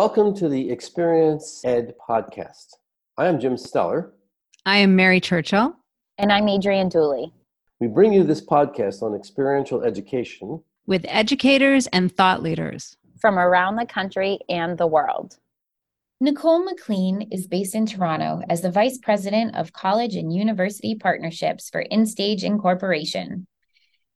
Welcome 0.00 0.34
to 0.36 0.48
the 0.48 0.70
Experience 0.70 1.60
Ed 1.62 1.92
podcast. 2.08 2.68
I 3.18 3.26
am 3.26 3.38
Jim 3.38 3.58
Stellar. 3.58 4.14
I 4.64 4.78
am 4.78 4.96
Mary 4.96 5.20
Churchill. 5.20 5.76
And 6.16 6.32
I'm 6.32 6.48
Adrienne 6.48 6.88
Dooley. 6.88 7.34
We 7.80 7.86
bring 7.86 8.14
you 8.14 8.24
this 8.24 8.40
podcast 8.40 9.02
on 9.02 9.14
experiential 9.14 9.82
education 9.82 10.62
with 10.86 11.04
educators 11.06 11.86
and 11.88 12.10
thought 12.10 12.42
leaders 12.42 12.96
from 13.20 13.38
around 13.38 13.76
the 13.76 13.84
country 13.84 14.38
and 14.48 14.78
the 14.78 14.86
world. 14.86 15.36
Nicole 16.18 16.64
McLean 16.64 17.28
is 17.30 17.46
based 17.46 17.74
in 17.74 17.84
Toronto 17.84 18.40
as 18.48 18.62
the 18.62 18.70
Vice 18.70 18.96
President 18.96 19.54
of 19.54 19.74
College 19.74 20.16
and 20.16 20.32
University 20.32 20.94
Partnerships 20.94 21.68
for 21.68 21.84
InStage 21.92 22.42
Incorporation. 22.42 23.46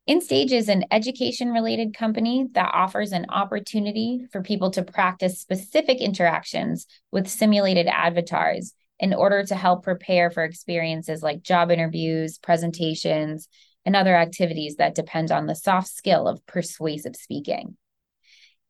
InStage 0.06 0.52
is 0.52 0.68
an 0.68 0.84
education 0.90 1.48
related 1.48 1.96
company 1.96 2.46
that 2.52 2.70
offers 2.74 3.12
an 3.12 3.24
opportunity 3.30 4.26
for 4.30 4.42
people 4.42 4.70
to 4.72 4.82
practice 4.82 5.40
specific 5.40 5.98
interactions 5.98 6.86
with 7.10 7.26
simulated 7.26 7.86
avatars 7.86 8.74
in 8.98 9.14
order 9.14 9.42
to 9.44 9.54
help 9.54 9.82
prepare 9.82 10.30
for 10.30 10.44
experiences 10.44 11.22
like 11.22 11.42
job 11.42 11.70
interviews, 11.70 12.36
presentations, 12.38 13.48
and 13.86 13.96
other 13.96 14.14
activities 14.14 14.76
that 14.76 14.94
depend 14.94 15.32
on 15.32 15.46
the 15.46 15.54
soft 15.54 15.88
skill 15.88 16.28
of 16.28 16.44
persuasive 16.46 17.16
speaking. 17.16 17.74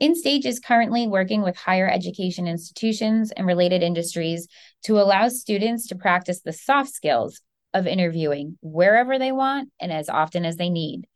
InStage 0.00 0.46
is 0.46 0.60
currently 0.60 1.08
working 1.08 1.42
with 1.42 1.56
higher 1.56 1.88
education 1.88 2.46
institutions 2.46 3.32
and 3.32 3.44
related 3.44 3.82
industries 3.82 4.46
to 4.84 5.00
allow 5.00 5.26
students 5.28 5.88
to 5.88 5.96
practice 5.96 6.42
the 6.42 6.52
soft 6.52 6.90
skills 6.90 7.40
of 7.72 7.88
interviewing 7.88 8.56
wherever 8.62 9.18
they 9.18 9.32
want 9.32 9.70
and 9.80 9.92
as 9.92 10.08
often 10.08 10.44
as 10.44 10.56
they 10.56 10.70
need. 10.70 11.08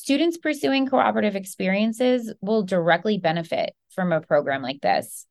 Students 0.00 0.36
pursuing 0.36 0.86
cooperative 0.86 1.34
experiences 1.34 2.32
will 2.40 2.62
directly 2.62 3.18
benefit 3.18 3.74
from 3.90 4.12
a 4.12 4.20
program 4.20 4.62
like 4.62 4.80
this. 4.80 5.26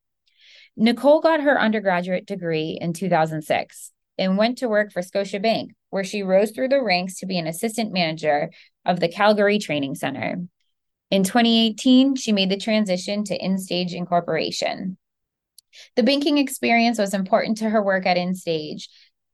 Nicole 0.76 1.22
got 1.22 1.40
her 1.40 1.58
undergraduate 1.58 2.26
degree 2.26 2.78
in 2.80 2.92
2006 2.92 3.94
and 4.18 4.38
went 4.38 4.58
to 4.58 4.68
work 4.68 4.92
for 4.92 5.02
Scotiabank, 5.02 5.70
where 5.90 6.04
she 6.04 6.22
rose 6.22 6.52
through 6.52 6.68
the 6.68 6.84
ranks 6.84 7.20
to 7.20 7.26
be 7.26 7.38
an 7.38 7.48
assistant 7.48 7.94
manager 7.94 8.52
of 8.86 9.00
the 9.00 9.08
Calgary 9.08 9.58
Training 9.58 9.96
Center. 9.96 10.36
In 11.12 11.24
2018, 11.24 12.18
she 12.18 12.34
made 12.34 12.50
the 12.50 12.58
transition 12.58 13.24
to 13.24 13.40
InStage 13.40 13.94
Incorporation. 13.94 14.98
The 15.96 16.04
banking 16.04 16.40
experience 16.40 17.00
was 17.00 17.14
important 17.14 17.60
to 17.60 17.70
her 17.70 17.82
work 17.82 18.06
at 18.06 18.18
InStage 18.18 18.90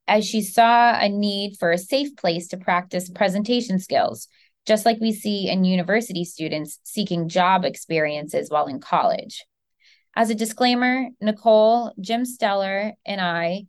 as 0.07 0.27
she 0.27 0.43
saw 0.43 0.95
a 0.99 1.09
need 1.09 1.55
for 1.57 1.71
a 1.71 1.77
safe 1.79 2.15
place 2.17 2.49
to 2.49 2.57
practice 2.57 3.09
presentation 3.09 3.79
skills 3.79 4.27
just 4.65 4.85
like 4.85 4.99
we 4.99 5.11
see 5.11 5.49
in 5.49 5.63
university 5.63 6.23
students 6.23 6.79
seeking 6.83 7.29
job 7.29 7.65
experiences 7.65 8.49
while 8.49 8.67
in 8.67 8.79
college. 8.79 9.45
As 10.15 10.29
a 10.29 10.35
disclaimer, 10.35 11.07
Nicole, 11.21 11.93
Jim 11.99 12.25
Stellar, 12.25 12.93
and 13.05 13.19
I 13.19 13.65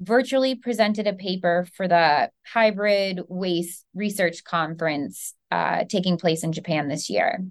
virtually 0.00 0.54
presented 0.54 1.06
a 1.06 1.12
paper 1.12 1.66
for 1.74 1.88
the 1.88 2.30
hybrid 2.46 3.20
WACE 3.28 3.84
research 3.94 4.44
conference 4.44 5.34
uh, 5.50 5.84
taking 5.88 6.18
place 6.18 6.44
in 6.44 6.52
Japan 6.52 6.88
this 6.88 7.10
year. 7.10 7.44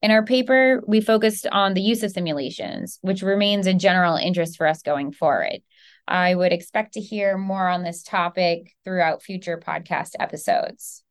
In 0.00 0.10
our 0.10 0.24
paper, 0.24 0.82
we 0.86 1.00
focused 1.00 1.46
on 1.50 1.74
the 1.74 1.82
use 1.82 2.02
of 2.02 2.10
simulations, 2.10 2.98
which 3.02 3.22
remains 3.22 3.66
a 3.66 3.74
general 3.74 4.16
interest 4.16 4.56
for 4.56 4.66
us 4.66 4.82
going 4.82 5.12
forward. 5.12 5.60
I 6.06 6.34
would 6.34 6.52
expect 6.52 6.94
to 6.94 7.00
hear 7.00 7.38
more 7.38 7.68
on 7.68 7.82
this 7.82 8.02
topic 8.02 8.74
throughout 8.84 9.22
future 9.22 9.58
podcast 9.58 10.10
episodes. 10.20 11.03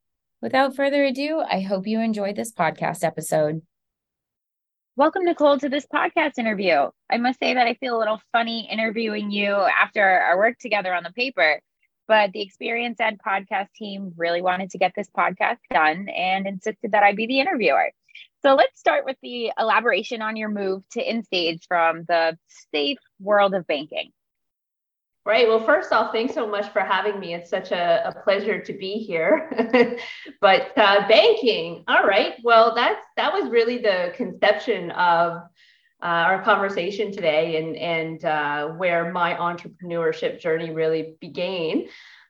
Without 0.43 0.75
further 0.75 1.05
ado, 1.05 1.39
I 1.39 1.61
hope 1.61 1.87
you 1.87 2.01
enjoyed 2.01 2.35
this 2.35 2.51
podcast 2.51 3.05
episode. 3.05 3.61
Welcome, 4.97 5.23
Nicole, 5.23 5.57
to 5.59 5.69
this 5.69 5.85
podcast 5.85 6.37
interview. 6.37 6.89
I 7.09 7.15
must 7.15 7.39
say 7.39 7.53
that 7.53 7.65
I 7.65 7.75
feel 7.75 7.95
a 7.95 7.97
little 7.97 8.19
funny 8.33 8.67
interviewing 8.69 9.31
you 9.31 9.53
after 9.53 10.01
our 10.03 10.37
work 10.37 10.59
together 10.59 10.93
on 10.93 11.03
the 11.03 11.13
paper, 11.13 11.61
but 12.09 12.33
the 12.33 12.41
Experience 12.41 12.99
Ed 12.99 13.19
podcast 13.25 13.69
team 13.73 14.11
really 14.17 14.41
wanted 14.41 14.69
to 14.71 14.77
get 14.77 14.91
this 14.97 15.07
podcast 15.17 15.59
done 15.71 16.09
and 16.09 16.45
insisted 16.45 16.91
that 16.91 17.03
I 17.03 17.13
be 17.13 17.25
the 17.25 17.39
interviewer. 17.39 17.91
So 18.41 18.55
let's 18.55 18.77
start 18.77 19.05
with 19.05 19.15
the 19.23 19.53
elaboration 19.57 20.21
on 20.21 20.35
your 20.35 20.49
move 20.49 20.83
to 20.91 21.01
InStage 21.01 21.61
from 21.69 22.03
the 22.09 22.37
safe 22.73 22.99
world 23.21 23.53
of 23.53 23.65
banking. 23.65 24.11
Right. 25.25 25.47
Well, 25.47 25.63
first 25.65 25.93
off, 25.93 26.11
thanks 26.11 26.33
so 26.33 26.45
much 26.45 26.69
for 26.73 26.81
having 26.81 27.17
me. 27.17 27.33
It's 27.33 27.49
such 27.49 27.71
a, 27.71 28.09
a 28.09 28.23
pleasure 28.23 28.59
to 28.59 28.73
be 28.73 28.95
here. 28.95 29.97
but 30.41 30.77
uh, 30.77 31.07
banking, 31.07 31.85
all 31.87 32.05
right. 32.05 32.33
Well, 32.43 32.75
that's 32.75 33.05
that 33.15 33.31
was 33.31 33.49
really 33.49 33.77
the 33.77 34.11
conception 34.17 34.91
of 34.91 35.37
uh, 36.01 36.05
our 36.05 36.41
conversation 36.43 37.13
today, 37.13 37.55
and 37.55 37.77
and 37.77 38.25
uh, 38.25 38.67
where 38.75 39.13
my 39.13 39.33
entrepreneurship 39.35 40.41
journey 40.41 40.71
really 40.71 41.15
began. 41.21 41.85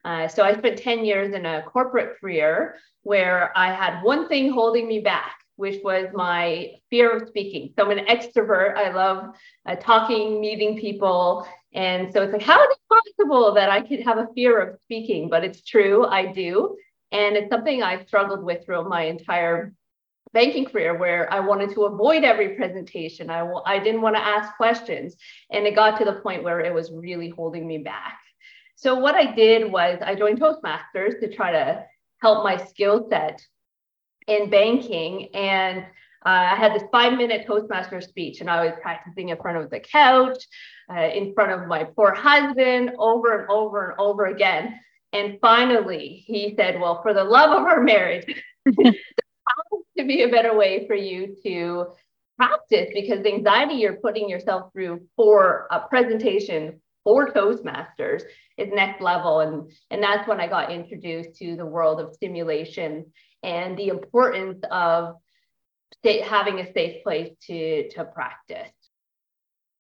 Uh, 0.06 0.28
so 0.28 0.44
I 0.44 0.56
spent 0.56 0.78
ten 0.78 1.04
years 1.04 1.34
in 1.34 1.48
a 1.48 1.64
corporate 1.64 2.20
career 2.20 2.76
where 3.02 3.52
I 3.58 3.74
had 3.74 4.04
one 4.04 4.28
thing 4.28 4.52
holding 4.52 4.88
me 4.88 5.00
back, 5.00 5.40
which 5.56 5.82
was 5.84 6.08
my 6.14 6.74
fear 6.92 7.10
of 7.18 7.28
speaking. 7.28 7.74
So 7.76 7.86
I'm 7.90 7.98
an 7.98 8.06
extrovert. 8.06 8.76
I 8.78 8.92
love 8.92 9.36
uh, 9.66 9.76
talking, 9.78 10.40
meeting 10.40 10.78
people. 10.78 11.48
And 11.74 12.14
so 12.14 12.22
it's 12.22 12.32
like, 12.32 12.44
how 12.44 12.64
it 12.64 12.70
possible 12.94 13.54
that 13.54 13.70
I 13.70 13.82
could 13.82 14.02
have 14.02 14.18
a 14.18 14.28
fear 14.36 14.60
of 14.60 14.80
speaking? 14.82 15.30
But 15.30 15.44
it's 15.44 15.64
true, 15.64 16.06
I 16.06 16.26
do. 16.32 16.76
And 17.12 17.36
it's 17.36 17.50
something 17.50 17.84
I've 17.84 18.08
struggled 18.08 18.44
with 18.44 18.66
throughout 18.66 18.90
my 18.90 19.04
entire 19.04 19.74
banking 20.34 20.66
career 20.66 20.98
where 20.98 21.32
I 21.32 21.40
wanted 21.40 21.74
to 21.76 21.84
avoid 21.84 22.24
every 22.24 22.56
presentation. 22.56 23.30
I 23.30 23.40
w- 23.40 23.62
I 23.66 23.80
didn't 23.80 24.02
want 24.02 24.16
to 24.16 24.26
ask 24.26 24.56
questions. 24.58 25.16
And 25.52 25.68
it 25.68 25.76
got 25.76 26.00
to 26.00 26.06
the 26.06 26.22
point 26.22 26.44
where 26.44 26.60
it 26.60 26.74
was 26.74 26.92
really 26.92 27.30
holding 27.30 27.68
me 27.68 27.78
back. 27.78 28.20
So 28.76 28.96
what 28.96 29.16
I 29.16 29.34
did 29.34 29.72
was 29.72 30.00
I 30.02 30.16
joined 30.16 30.40
Toastmasters 30.40 31.20
to 31.20 31.34
try 31.34 31.52
to 31.52 31.86
help 32.22 32.44
my 32.44 32.58
skill 32.58 33.08
set 33.10 33.42
in 34.28 34.50
banking. 34.50 35.30
And 35.36 35.86
uh, 36.26 36.30
I 36.54 36.56
had 36.56 36.74
this 36.74 36.84
five 36.92 37.18
minute 37.18 37.46
Toastmaster 37.46 38.02
speech, 38.02 38.42
and 38.42 38.50
I 38.50 38.66
was 38.66 38.74
practicing 38.82 39.30
in 39.30 39.38
front 39.38 39.58
of 39.58 39.70
the 39.70 39.80
couch, 39.80 40.38
uh, 40.90 41.10
in 41.14 41.34
front 41.34 41.52
of 41.52 41.68
my 41.68 41.84
poor 41.84 42.14
husband, 42.14 42.92
over 42.98 43.42
and 43.42 43.50
over 43.50 43.90
and 43.90 44.00
over 44.00 44.26
again. 44.26 44.80
And 45.12 45.38
finally, 45.42 46.24
he 46.26 46.56
said, 46.56 46.80
Well, 46.80 47.02
for 47.02 47.14
the 47.14 47.24
love 47.24 47.52
of 47.52 47.66
our 47.66 47.82
marriage, 47.82 48.26
there 48.66 48.86
has 48.86 49.82
to 49.98 50.06
be 50.06 50.24
a 50.24 50.30
better 50.30 50.56
way 50.56 50.88
for 50.88 50.96
you 50.96 51.36
to 51.44 51.88
practice 52.38 52.90
because 52.94 53.22
the 53.22 53.34
anxiety 53.34 53.76
you're 53.76 53.98
putting 53.98 54.30
yourself 54.30 54.72
through 54.74 55.02
for 55.16 55.68
a 55.72 55.82
presentation 55.82 56.82
for 57.04 57.32
Toastmasters 57.32 58.24
is 58.58 58.70
next 58.72 59.02
level. 59.02 59.42
And, 59.42 59.72
and 59.92 60.02
that's 60.02 60.28
when 60.28 60.40
I 60.40 60.48
got 60.48 60.72
introduced 60.72 61.36
to 61.40 61.56
the 61.56 61.66
world 61.66 62.00
of 62.00 62.16
simulation 62.16 63.12
and 63.44 63.78
the 63.78 63.90
importance 63.90 64.64
of 64.72 65.16
having 66.24 66.60
a 66.60 66.72
safe 66.74 67.04
place 67.04 67.32
to 67.48 67.90
to 67.90 68.04
practice. 68.06 68.72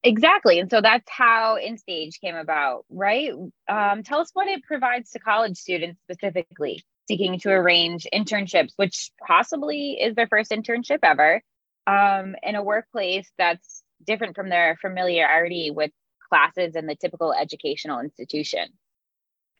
Exactly 0.03 0.59
and 0.59 0.69
so 0.69 0.81
that's 0.81 1.09
how 1.09 1.57
InStage 1.57 2.19
came 2.19 2.35
about 2.35 2.85
right? 2.89 3.31
Um, 3.69 4.03
tell 4.03 4.19
us 4.19 4.31
what 4.33 4.47
it 4.47 4.63
provides 4.63 5.11
to 5.11 5.19
college 5.19 5.57
students 5.57 6.01
specifically 6.01 6.83
seeking 7.07 7.39
to 7.39 7.49
arrange 7.49 8.07
internships 8.13 8.73
which 8.75 9.11
possibly 9.25 9.93
is 9.93 10.15
their 10.15 10.27
first 10.27 10.51
internship 10.51 10.99
ever 11.03 11.41
um, 11.87 12.35
in 12.43 12.55
a 12.55 12.63
workplace 12.63 13.31
that's 13.37 13.83
different 14.05 14.35
from 14.35 14.49
their 14.49 14.77
familiarity 14.81 15.71
with 15.71 15.91
classes 16.29 16.75
in 16.75 16.87
the 16.87 16.95
typical 16.95 17.33
educational 17.33 17.99
institution. 17.99 18.67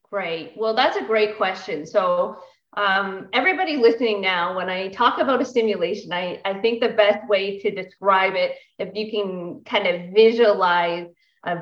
Great. 0.09 0.53
Well 0.57 0.75
that's 0.75 0.97
a 0.97 1.03
great 1.03 1.37
question. 1.37 1.85
So 1.85 2.37
um, 2.75 3.29
everybody 3.33 3.77
listening 3.77 4.21
now, 4.21 4.55
when 4.55 4.69
I 4.69 4.89
talk 4.89 5.19
about 5.19 5.41
a 5.41 5.45
simulation, 5.45 6.11
I, 6.11 6.41
I 6.45 6.55
think 6.55 6.81
the 6.81 6.89
best 6.89 7.27
way 7.27 7.59
to 7.59 7.71
describe 7.71 8.33
it, 8.35 8.57
if 8.79 8.95
you 8.95 9.11
can 9.11 9.61
kind 9.63 9.87
of 9.87 10.13
visualize 10.13 11.07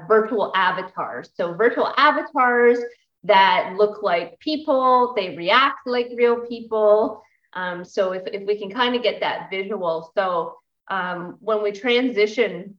virtual 0.08 0.52
avatars. 0.56 1.30
So 1.36 1.54
virtual 1.54 1.94
avatars 1.98 2.80
that 3.24 3.76
look 3.78 4.02
like 4.04 4.40
people, 4.40 5.14
they 5.16 5.36
react 5.36 5.86
like 5.86 6.10
real 6.16 6.42
people. 6.48 7.22
Um, 7.54 7.84
so 7.84 8.14
if, 8.14 8.24
if 8.28 8.48
we 8.48 8.58
can 8.58 8.72
kind 8.72 8.96
of 8.96 9.04
get 9.04 9.20
that 9.20 9.50
visual. 9.50 10.12
So 10.16 10.58
um, 10.88 11.38
when 11.40 11.62
we 11.62 11.72
transition 11.72 12.78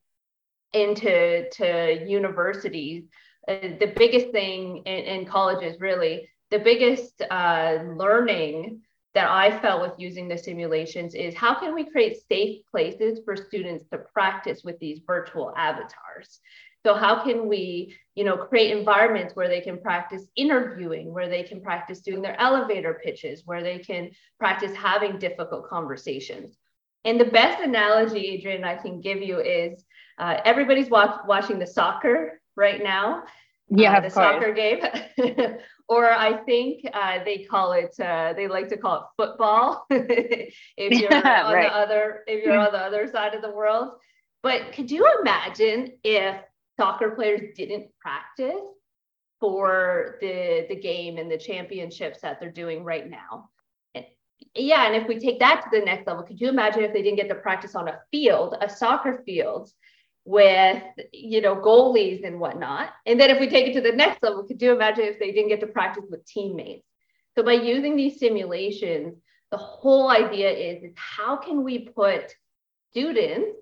into 0.73 1.49
to 1.51 2.05
universities, 2.07 3.05
uh, 3.47 3.77
the 3.79 3.93
biggest 3.97 4.31
thing 4.31 4.79
in, 4.79 5.05
in 5.05 5.27
colleges 5.27 5.81
really 5.81 6.29
the 6.53 6.59
biggest 6.59 7.23
uh, 7.31 7.79
learning 7.97 8.83
that 9.15 9.29
I 9.29 9.59
felt 9.61 9.81
with 9.81 9.99
using 9.99 10.29
the 10.29 10.37
simulations 10.37 11.15
is 11.15 11.35
how 11.35 11.59
can 11.59 11.75
we 11.75 11.91
create 11.91 12.19
safe 12.31 12.61
places 12.71 13.21
for 13.25 13.37
students 13.37 13.87
to 13.91 13.99
practice 14.13 14.63
with 14.63 14.79
these 14.79 15.01
virtual 15.07 15.53
avatars? 15.57 16.41
So 16.85 16.95
how 16.95 17.25
can 17.25 17.49
we, 17.49 17.97
you 18.15 18.25
know, 18.25 18.37
create 18.37 18.77
environments 18.77 19.35
where 19.35 19.49
they 19.49 19.63
can 19.63 19.81
practice 19.81 20.27
interviewing, 20.37 21.13
where 21.13 21.29
they 21.29 21.43
can 21.43 21.63
practice 21.63 22.01
doing 22.01 22.21
their 22.21 22.39
elevator 22.39 23.01
pitches, 23.03 23.43
where 23.47 23.63
they 23.63 23.79
can 23.79 24.11
practice 24.39 24.75
having 24.75 25.19
difficult 25.19 25.69
conversations. 25.69 26.57
And 27.05 27.19
the 27.19 27.27
best 27.27 27.63
analogy, 27.63 28.37
Adrienne, 28.37 28.65
I 28.65 28.77
can 28.77 29.01
give 29.01 29.23
you 29.23 29.41
is 29.41 29.85
uh, 30.19 30.39
everybody's 30.45 30.91
watch, 30.91 31.19
watching 31.27 31.59
the 31.59 31.67
soccer 31.67 32.41
right 32.57 32.83
now. 32.83 33.25
Yeah, 33.71 33.97
uh, 33.97 34.01
the 34.01 34.11
soccer 34.11 34.53
game. 34.53 34.81
or 35.93 36.11
I 36.11 36.39
think 36.45 36.87
uh, 36.95 37.23
they 37.23 37.45
call 37.45 37.73
it. 37.73 37.95
Uh, 38.01 38.33
they 38.35 38.49
like 38.49 38.69
to 38.69 38.79
call 38.79 38.97
it 38.97 39.03
football. 39.23 39.85
if 39.91 40.55
you're 40.79 41.15
on 41.15 41.53
right. 41.53 41.69
the 41.69 41.77
other, 41.77 42.21
if 42.27 42.43
you're 42.43 42.57
on 42.57 42.73
the 42.73 42.79
other 42.79 43.07
side 43.07 43.35
of 43.35 43.43
the 43.43 43.51
world. 43.51 43.93
But 44.43 44.73
could 44.73 44.91
you 44.91 45.07
imagine 45.21 45.93
if 46.03 46.37
soccer 46.81 47.11
players 47.11 47.43
didn't 47.55 47.91
practice 48.01 48.63
for 49.39 50.17
the 50.23 50.67
the 50.71 50.77
game 50.77 51.19
and 51.19 51.31
the 51.31 51.37
championships 51.37 52.23
that 52.23 52.41
they're 52.41 52.51
doing 52.51 52.85
right 52.85 53.09
now? 53.09 53.51
And, 53.95 54.07
yeah, 54.55 54.87
and 54.87 54.97
if 54.97 55.07
we 55.07 55.19
take 55.19 55.41
that 55.41 55.63
to 55.63 55.79
the 55.79 55.85
next 55.85 56.07
level, 56.07 56.23
could 56.23 56.41
you 56.41 56.49
imagine 56.49 56.85
if 56.85 56.95
they 56.95 57.03
didn't 57.03 57.19
get 57.19 57.29
to 57.29 57.35
practice 57.35 57.75
on 57.75 57.89
a 57.89 58.01
field, 58.11 58.57
a 58.63 58.69
soccer 58.69 59.23
field? 59.27 59.71
With 60.25 60.83
you 61.13 61.41
know 61.41 61.57
goalies 61.57 62.27
and 62.27 62.39
whatnot. 62.39 62.91
And 63.07 63.21
then 63.21 63.31
if 63.31 63.41
we 63.41 63.49
take 63.49 63.69
it 63.69 63.75
to 63.75 63.81
the 63.81 63.97
next 63.97 64.23
level 64.23 64.45
could 64.45 64.61
you 64.63 64.73
imagine 64.73 65.05
if 65.05 65.19
they 65.19 65.33
didn't 65.33 65.49
get 65.49 65.61
to 65.61 65.67
practice 65.67 66.05
with 66.09 66.25
teammates? 66.25 66.87
So 67.35 67.43
by 67.43 67.55
using 67.55 67.97
these 67.97 68.19
simulations 68.19 69.17
the 69.51 69.59
whole 69.59 70.11
idea 70.11 70.51
is, 70.51 70.83
is 70.83 70.95
how 70.97 71.37
can 71.37 71.63
we 71.63 71.81
put 71.81 72.35
students 72.91 73.59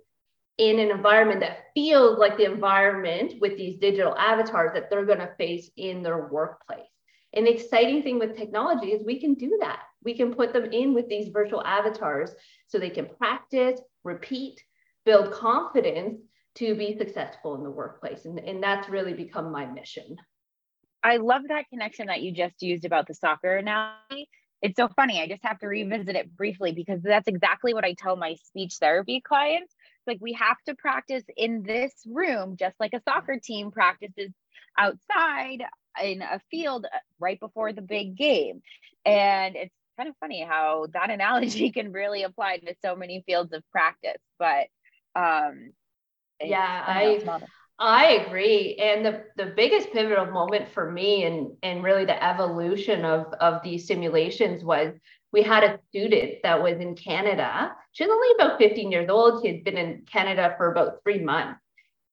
in 0.57 0.79
an 0.79 0.91
environment 0.91 1.41
that 1.41 1.65
feels 1.75 2.17
like 2.17 2.37
the 2.37 2.45
environment 2.45 3.35
with 3.41 3.57
these 3.57 3.77
digital 3.79 4.17
avatars 4.17 4.71
that 4.75 4.89
they're 4.89 5.05
going 5.05 5.19
to 5.19 5.35
face 5.37 5.69
in 5.77 6.03
their 6.03 6.29
workplace? 6.29 6.87
And 7.33 7.47
the 7.47 7.53
exciting 7.53 8.03
thing 8.03 8.21
with 8.21 8.37
technology 8.37 8.93
is 8.93 9.05
we 9.05 9.21
can 9.21 9.35
do 9.35 9.59
that. 9.61 9.81
We 10.05 10.17
can 10.17 10.33
put 10.35 10.53
them 10.53 10.67
in 10.67 10.95
with 10.95 11.09
these 11.09 11.29
virtual 11.29 11.65
avatars 11.65 12.31
so 12.69 12.79
they 12.79 12.91
can 12.91 13.09
practice 13.19 13.81
repeat 14.05 14.63
build 15.05 15.33
confidence 15.33 16.21
to 16.57 16.75
be 16.75 16.97
successful 16.99 17.55
in 17.55 17.63
the 17.63 17.71
workplace. 17.71 18.25
And, 18.25 18.39
and 18.39 18.63
that's 18.63 18.89
really 18.89 19.15
become 19.15 19.51
my 19.51 19.67
mission. 19.67 20.17
I 21.03 21.17
love 21.17 21.43
that 21.49 21.69
connection 21.71 22.09
that 22.09 22.23
you 22.23 22.33
just 22.33 22.63
used 22.63 22.85
about 22.85 23.07
the 23.07 23.15
soccer 23.15 23.57
analogy. 23.57 24.29
It's 24.63 24.77
so 24.77 24.89
funny. 24.89 25.23
I 25.23 25.27
just 25.27 25.45
have 25.45 25.59
to 25.61 25.67
revisit 25.67 26.17
it 26.17 26.37
briefly 26.37 26.73
because 26.73 27.01
that's 27.03 27.29
exactly 27.29 27.73
what 27.73 27.85
I 27.85 27.95
tell 27.95 28.17
my 28.17 28.35
speech 28.45 28.75
therapy 28.79 29.23
clients. 29.27 29.75
Like, 30.07 30.19
we 30.21 30.35
have 30.35 30.59
to 30.67 30.75
practice 30.75 31.25
in 31.37 31.63
this 31.63 31.93
room, 32.07 32.57
just 32.59 32.75
like 32.79 32.93
a 32.93 33.01
soccer 33.09 33.39
team 33.39 33.71
practices 33.71 34.31
outside 34.77 35.63
in 36.03 36.21
a 36.23 36.41
field 36.51 36.85
uh, 36.85 36.99
right 37.19 37.41
before 37.41 37.73
the 37.73 37.83
big 37.83 38.17
game. 38.17 38.61
And 39.07 39.57
it's 39.57 39.75
kind 39.97 40.09
of 40.09 40.17
funny 40.21 40.43
how 40.43 40.87
that 40.93 41.11
analogy 41.11 41.71
can 41.71 41.93
really 41.93 42.23
apply 42.23 42.59
to 42.59 42.75
so 42.83 42.97
many 42.97 43.23
fields 43.27 43.53
of 43.53 43.63
practice. 43.71 44.21
But 44.39 44.67
um, 45.15 45.73
yeah 46.43 46.85
i 46.87 47.41
i 47.81 48.09
agree. 48.27 48.77
And 48.77 49.05
the 49.05 49.25
the 49.37 49.53
biggest 49.57 49.91
pivotal 49.93 50.27
moment 50.27 50.69
for 50.69 50.93
me 50.93 51.25
and 51.25 51.53
and 51.63 51.83
really 51.83 52.05
the 52.05 52.23
evolution 52.23 53.05
of 53.05 53.33
of 53.41 53.63
these 53.63 53.87
simulations 53.87 54.63
was 54.63 54.95
we 55.33 55.43
had 55.43 55.65
a 55.65 55.79
student 55.89 56.43
that 56.43 56.63
was 56.63 56.79
in 56.79 56.95
canada. 56.95 57.73
She 57.93 58.05
was 58.05 58.13
only 58.13 58.29
about 58.39 58.59
15 58.59 58.93
years 58.93 59.09
old. 59.09 59.43
She 59.43 59.49
had 59.53 59.65
been 59.65 59.79
in 59.79 60.05
canada 60.11 60.55
for 60.57 60.71
about 60.71 61.03
three 61.03 61.21
months. 61.21 61.61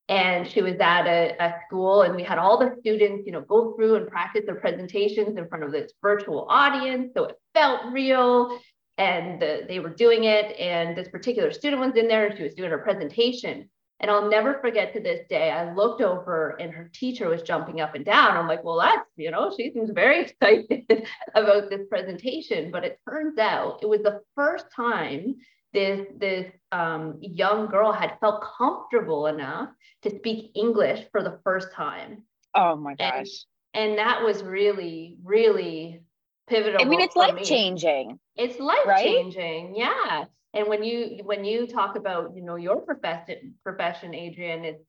And 0.10 0.48
she 0.48 0.62
was 0.62 0.76
at 0.80 1.06
a, 1.06 1.36
a 1.38 1.56
school 1.68 2.04
and 2.04 2.16
we 2.16 2.24
had 2.24 2.38
all 2.38 2.58
the 2.58 2.78
students 2.80 3.26
you 3.26 3.34
know 3.34 3.42
go 3.42 3.76
through 3.76 3.96
and 3.96 4.08
practice 4.08 4.44
their 4.46 4.56
presentations 4.56 5.38
in 5.38 5.50
front 5.50 5.66
of 5.66 5.74
this 5.74 5.92
virtual 6.02 6.48
audience. 6.50 7.12
So 7.14 7.26
it 7.26 7.36
felt 7.54 7.92
real 7.92 8.58
and 8.98 9.42
the, 9.42 9.66
they 9.68 9.80
were 9.80 9.90
doing 9.90 10.24
it. 10.24 10.58
And 10.58 10.98
this 10.98 11.10
particular 11.10 11.52
student 11.52 11.82
was 11.82 11.96
in 11.98 12.08
there 12.08 12.28
and 12.28 12.38
she 12.38 12.44
was 12.44 12.54
doing 12.54 12.72
her 12.72 12.78
presentation 12.78 13.70
and 14.00 14.12
I'll 14.12 14.30
never 14.30 14.60
forget 14.60 14.94
to 14.94 15.00
this 15.00 15.26
day, 15.28 15.50
I 15.50 15.74
looked 15.74 16.02
over 16.02 16.56
and 16.60 16.72
her 16.72 16.90
teacher 16.94 17.30
was 17.30 17.42
jumping 17.42 17.82
up 17.82 17.96
and 17.96 18.06
down. 18.06 18.38
I'm 18.38 18.48
like, 18.48 18.64
well, 18.64 18.78
that's, 18.78 19.10
you 19.16 19.32
know, 19.32 19.52
she 19.56 19.72
seems 19.72 19.90
very 19.90 20.22
excited 20.42 21.08
about 21.34 21.70
this 21.70 21.82
presentation. 21.90 22.70
But 22.70 22.86
it 22.86 23.00
turns 23.10 23.40
out 23.40 23.80
it 23.82 23.90
was 23.90 24.02
the 24.04 24.22
first 24.36 24.66
time 24.76 25.38
this, 25.74 26.06
this 26.16 26.52
um, 26.72 27.18
young 27.22 27.68
girl 27.68 27.92
had 27.92 28.18
felt 28.20 28.46
comfortable 28.58 29.26
enough 29.26 29.70
to 30.04 30.16
speak 30.16 30.52
English 30.54 31.06
for 31.12 31.24
the 31.24 31.40
first 31.44 31.74
time. 31.74 32.24
Oh 32.54 32.76
my 32.76 32.94
gosh. 32.96 33.46
And, 33.74 33.90
and 33.90 33.98
that 33.98 34.24
was 34.24 34.44
really, 34.44 35.18
really 35.24 36.02
pivotal. 36.48 36.82
I 36.82 36.86
mean, 36.86 37.02
it's 37.02 37.16
life 37.16 37.44
changing. 37.44 38.20
It's 38.36 38.60
life 38.60 39.02
changing. 39.02 39.74
Right? 39.74 39.76
Yeah 39.76 40.26
and 40.54 40.68
when 40.68 40.84
you 40.84 41.20
when 41.24 41.44
you 41.44 41.68
talk 41.68 41.96
about 41.96 42.36
you 42.36 42.42
know 42.42 42.56
your 42.56 42.82
profession 42.82 43.54
profession 43.64 44.14
adrienne 44.14 44.66
it's 44.66 44.84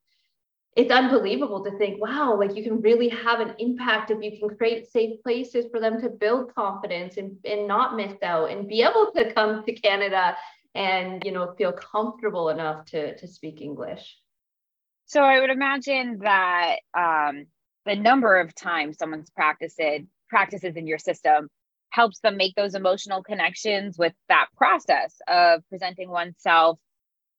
it's 0.76 0.92
unbelievable 0.92 1.64
to 1.64 1.76
think 1.78 2.00
wow 2.00 2.36
like 2.38 2.54
you 2.54 2.62
can 2.62 2.80
really 2.80 3.08
have 3.08 3.40
an 3.40 3.54
impact 3.58 4.10
if 4.10 4.22
you 4.22 4.38
can 4.38 4.56
create 4.56 4.90
safe 4.90 5.20
places 5.22 5.66
for 5.70 5.80
them 5.80 6.00
to 6.00 6.08
build 6.08 6.54
confidence 6.54 7.16
and, 7.16 7.36
and 7.44 7.66
not 7.66 7.96
miss 7.96 8.14
out 8.22 8.50
and 8.50 8.68
be 8.68 8.82
able 8.82 9.10
to 9.14 9.32
come 9.32 9.64
to 9.64 9.72
canada 9.72 10.36
and 10.74 11.22
you 11.24 11.32
know 11.32 11.54
feel 11.56 11.72
comfortable 11.72 12.50
enough 12.50 12.84
to 12.84 13.16
to 13.16 13.26
speak 13.26 13.60
english. 13.60 14.16
So 15.06 15.22
i 15.22 15.40
would 15.40 15.50
imagine 15.50 16.18
that 16.22 16.76
um, 16.96 17.46
the 17.86 17.96
number 17.96 18.38
of 18.38 18.54
times 18.54 18.98
someone's 18.98 19.30
practiced 19.30 19.80
practices 20.28 20.76
in 20.76 20.86
your 20.86 20.98
system 20.98 21.48
helps 21.90 22.20
them 22.20 22.36
make 22.36 22.54
those 22.54 22.74
emotional 22.74 23.22
connections 23.22 23.96
with 23.98 24.12
that 24.28 24.46
process 24.56 25.16
of 25.26 25.62
presenting 25.68 26.10
oneself 26.10 26.78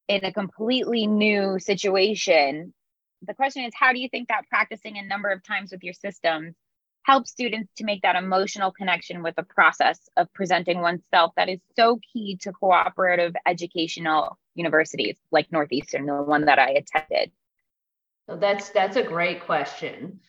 in 0.07 0.25
a 0.25 0.33
completely 0.33 1.07
new 1.07 1.59
situation. 1.59 2.73
The 3.21 3.33
question 3.33 3.63
is, 3.65 3.73
how 3.75 3.93
do 3.93 3.99
you 3.99 4.09
think 4.09 4.29
that 4.29 4.47
practicing 4.49 4.97
a 4.97 5.05
number 5.05 5.29
of 5.29 5.43
times 5.43 5.71
with 5.71 5.83
your 5.83 5.93
systems 5.93 6.55
helps 7.03 7.31
students 7.31 7.71
to 7.77 7.83
make 7.83 8.01
that 8.01 8.15
emotional 8.15 8.71
connection 8.71 9.23
with 9.23 9.35
the 9.35 9.43
process 9.43 9.99
of 10.17 10.31
presenting 10.33 10.81
oneself 10.81 11.33
that 11.35 11.49
is 11.49 11.59
so 11.75 11.99
key 12.13 12.37
to 12.41 12.51
cooperative 12.51 13.35
educational 13.45 14.37
universities 14.55 15.17
like 15.31 15.51
Northeastern, 15.51 16.05
the 16.05 16.13
one 16.15 16.45
that 16.45 16.59
I 16.59 16.71
attended? 16.71 17.31
So 18.27 18.35
that's 18.35 18.69
that's 18.69 18.95
a 18.95 19.03
great 19.03 19.45
question 19.45 20.19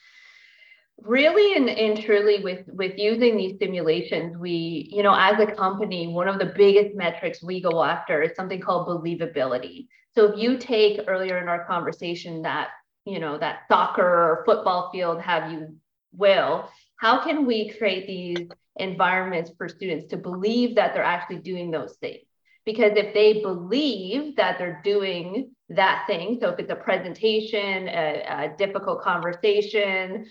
really 1.02 1.56
and, 1.56 2.02
truly 2.02 2.41
with 2.41 2.67
with 2.69 2.99
using 2.99 3.37
these 3.37 3.58
simulations 3.58 4.37
we 4.37 4.88
you 4.93 5.02
know 5.02 5.14
as 5.14 5.38
a 5.41 5.47
company 5.47 6.07
one 6.09 6.28
of 6.28 6.38
the 6.38 6.52
biggest 6.57 6.95
metrics 6.95 7.42
we 7.42 7.61
go 7.61 7.83
after 7.83 8.23
is 8.23 8.35
something 8.37 8.61
called 8.61 8.87
believability. 8.88 9.87
So 10.14 10.33
if 10.33 10.38
you 10.40 10.59
take 10.59 11.00
earlier 11.07 11.38
in 11.38 11.49
our 11.49 11.64
conversation 11.66 12.42
that 12.42 12.69
you 13.04 13.19
know 13.19 13.38
that 13.38 13.61
soccer 13.69 14.02
or 14.02 14.42
football 14.45 14.90
field 14.92 15.21
have 15.21 15.50
you 15.52 15.76
will 16.12 16.69
how 16.97 17.23
can 17.25 17.47
we 17.47 17.71
create 17.71 18.07
these 18.07 18.49
environments 18.76 19.50
for 19.57 19.69
students 19.69 20.07
to 20.09 20.16
believe 20.16 20.76
that 20.76 20.92
they're 20.92 21.02
actually 21.02 21.38
doing 21.38 21.71
those 21.71 21.97
things? 21.97 22.25
Because 22.66 22.92
if 22.95 23.14
they 23.14 23.40
believe 23.40 24.37
that 24.37 24.59
they're 24.59 24.80
doing 24.85 25.52
that 25.71 26.04
thing 26.07 26.38
so 26.40 26.50
if 26.50 26.59
it's 26.59 26.71
a 26.71 26.75
presentation 26.75 27.88
a, 27.88 28.25
a 28.28 28.54
difficult 28.59 29.02
conversation 29.02 30.26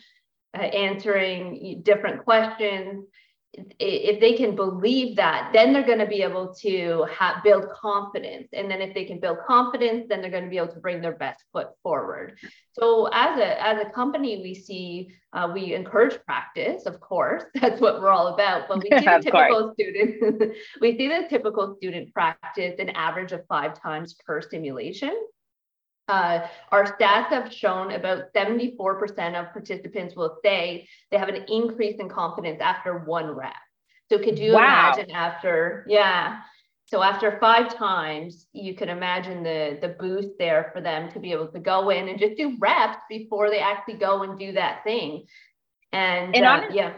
uh, 0.58 0.62
answering 0.62 1.82
different 1.84 2.24
questions. 2.24 3.06
If 3.80 4.20
they 4.20 4.34
can 4.34 4.56
believe 4.56 5.16
that 5.16 5.50
then 5.54 5.74
they're 5.74 5.86
going 5.86 6.00
to 6.00 6.06
be 6.06 6.22
able 6.22 6.54
to 6.62 7.08
have, 7.18 7.44
build 7.44 7.66
confidence. 7.70 8.48
And 8.54 8.70
then 8.70 8.80
if 8.80 8.94
they 8.94 9.06
can 9.06 9.20
build 9.20 9.40
confidence 9.48 10.06
then 10.08 10.22
they're 10.22 10.30
going 10.30 10.44
to 10.44 10.50
be 10.50 10.58
able 10.58 10.74
to 10.74 10.80
bring 10.80 11.02
their 11.02 11.16
best 11.16 11.44
foot 11.52 11.70
forward. 11.82 12.38
So 12.74 13.10
as 13.12 13.40
a 13.40 13.64
as 13.64 13.80
a 13.86 13.90
company 13.90 14.42
we 14.44 14.54
see 14.54 15.10
uh, 15.34 15.50
we 15.52 15.74
encourage 15.74 16.20
practice 16.26 16.86
of 16.86 17.00
course. 17.00 17.44
That's 17.56 17.82
what 17.82 18.02
we're 18.02 18.10
all 18.10 18.28
about. 18.28 18.68
But 18.68 18.84
we 18.84 18.90
see 19.00 19.06
the 19.06 19.20
typical 19.24 19.74
student 19.74 20.54
we 20.82 20.98
see 20.98 21.08
the 21.08 21.26
typical 21.28 21.76
student 21.78 22.14
practice 22.14 22.76
an 22.78 22.90
average 22.90 23.32
of 23.32 23.46
five 23.48 23.82
times 23.82 24.16
per 24.26 24.42
simulation 24.42 25.16
uh, 26.10 26.48
our 26.72 26.86
stats 26.86 27.30
have 27.30 27.54
shown 27.54 27.92
about 27.92 28.34
74% 28.34 29.40
of 29.40 29.54
participants 29.54 30.16
will 30.16 30.38
say 30.44 30.88
they 31.12 31.18
have 31.18 31.30
an 31.30 31.46
increase 31.48 32.00
in 32.00 32.10
confidence 32.10 32.60
after 32.62 33.00
one 33.00 33.28
rep. 33.28 33.54
So 34.12 34.18
could 34.18 34.40
you 34.40 34.54
wow. 34.54 34.92
imagine 34.94 35.12
after, 35.12 35.86
yeah. 35.88 36.40
So 36.88 37.04
after 37.04 37.38
five 37.40 37.76
times, 37.76 38.48
you 38.52 38.74
can 38.74 38.90
imagine 38.90 39.44
the, 39.44 39.78
the 39.80 39.90
boost 39.90 40.30
there 40.40 40.72
for 40.74 40.82
them 40.82 41.12
to 41.12 41.20
be 41.20 41.32
able 41.32 41.48
to 41.50 41.60
go 41.60 41.92
in 41.92 42.10
and 42.10 42.20
just 42.20 42.36
do 42.36 42.58
reps 42.60 42.98
before 43.08 43.52
they 43.52 43.60
actually 43.60 43.96
go 43.96 44.24
and 44.24 44.40
do 44.40 44.54
that 44.54 44.84
thing. 44.84 45.26
And, 45.92 46.36
and 46.36 46.46
uh, 46.46 46.50
honest, 46.50 46.76
yeah. 46.76 46.94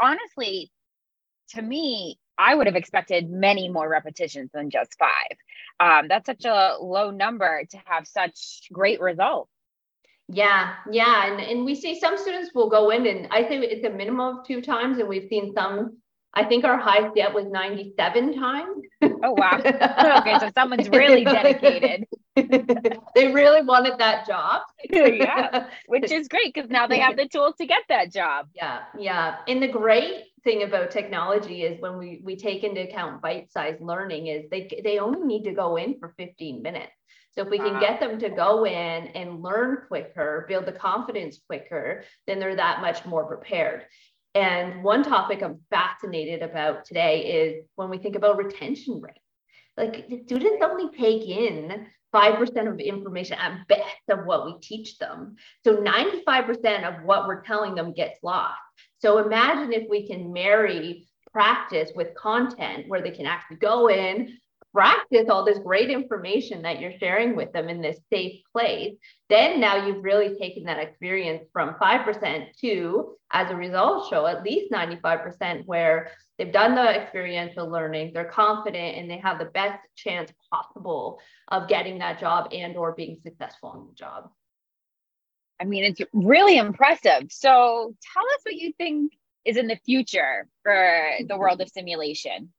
Honestly, 0.00 0.72
to 1.50 1.62
me, 1.62 2.18
I 2.36 2.54
would 2.54 2.66
have 2.66 2.74
expected 2.74 3.30
many 3.30 3.68
more 3.68 3.88
repetitions 3.88 4.50
than 4.52 4.70
just 4.70 4.96
five. 4.98 5.38
Um, 5.80 6.08
that's 6.08 6.26
such 6.26 6.44
a 6.44 6.76
low 6.80 7.10
number 7.10 7.64
to 7.70 7.78
have 7.84 8.06
such 8.06 8.68
great 8.72 9.00
results. 9.00 9.50
Yeah, 10.28 10.74
yeah. 10.90 11.30
And, 11.30 11.40
and 11.40 11.64
we 11.64 11.74
see 11.74 11.98
some 11.98 12.16
students 12.16 12.50
will 12.54 12.70
go 12.70 12.90
in 12.90 13.06
and 13.06 13.28
I 13.30 13.44
think 13.44 13.64
it's 13.64 13.84
a 13.84 13.90
minimum 13.90 14.38
of 14.38 14.46
two 14.46 14.62
times. 14.62 14.98
And 14.98 15.08
we've 15.08 15.28
seen 15.28 15.52
some, 15.52 15.98
I 16.32 16.44
think 16.44 16.64
our 16.64 16.78
highest 16.78 17.16
yet 17.16 17.34
was 17.34 17.46
97 17.46 18.34
times. 18.38 18.82
Oh, 19.02 19.32
wow. 19.32 19.58
okay. 19.64 20.38
So 20.38 20.50
someone's 20.54 20.88
really 20.88 21.24
dedicated. 21.24 22.06
they 22.36 23.32
really 23.32 23.62
wanted 23.62 23.98
that 23.98 24.26
job. 24.26 24.62
Yeah, 24.94 25.68
which 25.86 26.10
is 26.10 26.28
great 26.28 26.54
because 26.54 26.70
now 26.70 26.86
they 26.86 26.98
have 26.98 27.16
the 27.16 27.26
tools 27.26 27.54
to 27.58 27.66
get 27.66 27.82
that 27.88 28.12
job. 28.12 28.48
Yeah, 28.54 28.80
yeah. 28.98 29.36
And 29.48 29.62
the 29.62 29.68
great 29.68 30.24
thing 30.42 30.62
about 30.62 30.90
technology 30.90 31.62
is 31.62 31.80
when 31.80 31.98
we 31.98 32.20
we 32.22 32.36
take 32.36 32.64
into 32.64 32.82
account 32.82 33.22
bite-sized 33.22 33.80
learning 33.80 34.28
is 34.28 34.44
they 34.50 34.68
they 34.82 34.98
only 34.98 35.26
need 35.26 35.44
to 35.44 35.52
go 35.52 35.76
in 35.76 35.98
for 35.98 36.14
15 36.16 36.62
minutes. 36.62 36.92
So 37.32 37.42
if 37.42 37.50
we 37.50 37.58
can 37.58 37.80
get 37.80 37.98
them 37.98 38.20
to 38.20 38.30
go 38.30 38.64
in 38.64 38.72
and 39.08 39.42
learn 39.42 39.78
quicker, 39.88 40.46
build 40.48 40.66
the 40.66 40.72
confidence 40.72 41.40
quicker, 41.48 42.04
then 42.28 42.38
they're 42.38 42.54
that 42.54 42.80
much 42.80 43.04
more 43.04 43.24
prepared. 43.24 43.86
And 44.36 44.84
one 44.84 45.02
topic 45.02 45.42
I'm 45.42 45.60
fascinated 45.68 46.42
about 46.42 46.84
today 46.84 47.24
is 47.24 47.64
when 47.74 47.90
we 47.90 47.98
think 47.98 48.14
about 48.14 48.36
retention 48.36 49.00
rate. 49.00 49.14
Like 49.76 50.08
the 50.08 50.22
students 50.24 50.62
only 50.64 50.96
take 50.96 51.28
in 51.28 51.86
5% 52.14 52.72
of 52.72 52.78
information 52.78 53.36
at 53.38 53.66
best 53.66 54.08
of 54.08 54.24
what 54.24 54.46
we 54.46 54.54
teach 54.60 54.98
them. 54.98 55.36
So 55.64 55.78
95% 55.78 56.88
of 56.88 57.04
what 57.04 57.26
we're 57.26 57.42
telling 57.42 57.74
them 57.74 57.92
gets 57.92 58.22
lost. 58.22 58.54
So 59.00 59.18
imagine 59.18 59.72
if 59.72 59.90
we 59.90 60.06
can 60.06 60.32
marry 60.32 61.08
practice 61.32 61.90
with 61.94 62.14
content 62.14 62.88
where 62.88 63.02
they 63.02 63.10
can 63.10 63.26
actually 63.26 63.56
go 63.56 63.88
in, 63.90 64.38
practice 64.74 65.28
all 65.30 65.44
this 65.44 65.58
great 65.58 65.88
information 65.88 66.62
that 66.62 66.80
you're 66.80 66.98
sharing 66.98 67.36
with 67.36 67.52
them 67.52 67.68
in 67.68 67.80
this 67.80 67.98
safe 68.12 68.40
place, 68.52 68.94
then 69.30 69.60
now 69.60 69.86
you've 69.86 70.02
really 70.02 70.36
taken 70.36 70.64
that 70.64 70.80
experience 70.80 71.44
from 71.52 71.76
5% 71.80 72.46
to, 72.60 73.16
as 73.30 73.50
a 73.50 73.56
result, 73.56 74.10
show 74.10 74.26
at 74.26 74.42
least 74.42 74.72
95% 74.72 75.64
where 75.66 76.10
they've 76.36 76.52
done 76.52 76.74
the 76.74 76.88
experiential 76.88 77.70
learning, 77.70 78.10
they're 78.12 78.24
confident, 78.24 78.98
and 78.98 79.08
they 79.08 79.18
have 79.18 79.38
the 79.38 79.44
best 79.44 79.78
chance 79.94 80.32
possible 80.52 81.20
of 81.48 81.68
getting 81.68 81.98
that 81.98 82.18
job 82.18 82.48
and 82.52 82.76
or 82.76 82.92
being 82.92 83.16
successful 83.22 83.74
in 83.74 83.86
the 83.86 83.94
job. 83.94 84.28
I 85.60 85.64
mean, 85.64 85.84
it's 85.84 86.00
really 86.12 86.56
impressive. 86.56 87.28
So 87.30 87.94
tell 88.12 88.24
us 88.34 88.40
what 88.42 88.56
you 88.56 88.72
think 88.76 89.12
is 89.44 89.56
in 89.56 89.68
the 89.68 89.78
future 89.84 90.48
for 90.64 91.10
the 91.28 91.36
world 91.36 91.60
of 91.60 91.68
simulation. 91.68 92.52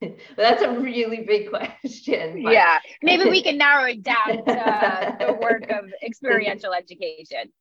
That's 0.36 0.62
a 0.62 0.78
really 0.78 1.24
big 1.26 1.50
question. 1.50 2.42
But... 2.42 2.52
Yeah, 2.52 2.78
maybe 3.02 3.28
we 3.28 3.42
can 3.48 3.58
narrow 3.58 3.84
it 3.84 4.02
down 4.02 4.44
to 4.44 4.52
uh, 4.52 5.16
the 5.18 5.32
work 5.34 5.70
of 5.70 5.90
experiential 6.04 6.72
education. 6.72 7.52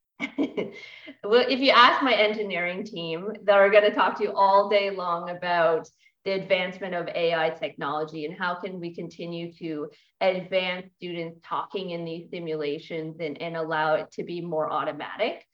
well, 1.23 1.45
if 1.47 1.59
you 1.59 1.71
ask 1.71 2.01
my 2.01 2.13
engineering 2.13 2.83
team, 2.83 3.31
they're 3.43 3.69
going 3.69 3.83
to 3.83 3.93
talk 3.93 4.17
to 4.17 4.23
you 4.23 4.33
all 4.33 4.69
day 4.69 4.89
long 4.89 5.29
about 5.29 5.87
the 6.25 6.31
advancement 6.31 6.93
of 6.93 7.07
AI 7.07 7.51
technology 7.51 8.25
and 8.25 8.37
how 8.37 8.55
can 8.55 8.79
we 8.79 8.93
continue 8.93 9.53
to 9.53 9.87
advance 10.19 10.87
students 10.97 11.39
talking 11.41 11.91
in 11.91 12.03
these 12.03 12.29
simulations 12.29 13.15
and, 13.21 13.41
and 13.41 13.55
allow 13.55 13.93
it 13.93 14.11
to 14.11 14.23
be 14.23 14.41
more 14.41 14.69
automatic. 14.69 15.45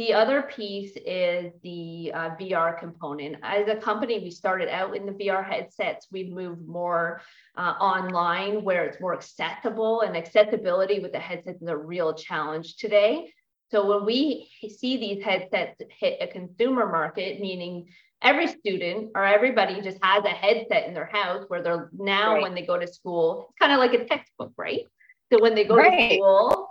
The 0.00 0.14
other 0.14 0.40
piece 0.40 0.96
is 1.04 1.52
the 1.62 2.10
uh, 2.14 2.30
VR 2.40 2.78
component. 2.78 3.36
As 3.42 3.68
a 3.68 3.76
company, 3.76 4.18
we 4.18 4.30
started 4.30 4.70
out 4.70 4.96
in 4.96 5.04
the 5.04 5.12
VR 5.12 5.46
headsets. 5.46 6.06
We've 6.10 6.32
moved 6.32 6.66
more 6.66 7.20
uh, 7.54 7.74
online 7.78 8.64
where 8.64 8.86
it's 8.86 8.98
more 8.98 9.12
accessible, 9.12 10.00
and 10.00 10.16
accessibility 10.16 11.00
with 11.00 11.12
the 11.12 11.18
headsets 11.18 11.60
is 11.60 11.68
a 11.68 11.76
real 11.76 12.14
challenge 12.14 12.76
today. 12.76 13.30
So 13.70 13.86
when 13.94 14.06
we 14.06 14.48
see 14.74 14.96
these 14.96 15.22
headsets 15.22 15.78
hit 15.98 16.16
a 16.22 16.28
consumer 16.28 16.86
market, 16.90 17.38
meaning 17.38 17.90
every 18.22 18.46
student 18.46 19.10
or 19.14 19.26
everybody 19.26 19.82
just 19.82 19.98
has 20.00 20.24
a 20.24 20.30
headset 20.30 20.88
in 20.88 20.94
their 20.94 21.10
house 21.12 21.44
where 21.48 21.62
they're 21.62 21.90
now 21.92 22.36
right. 22.36 22.42
when 22.42 22.54
they 22.54 22.64
go 22.64 22.78
to 22.78 22.86
school, 22.86 23.48
it's 23.50 23.58
kind 23.58 23.70
of 23.70 23.78
like 23.78 23.92
a 23.92 24.06
textbook, 24.06 24.52
right? 24.56 24.84
So 25.30 25.42
when 25.42 25.54
they 25.54 25.64
go 25.64 25.76
right. 25.76 26.08
to 26.08 26.14
school, 26.14 26.70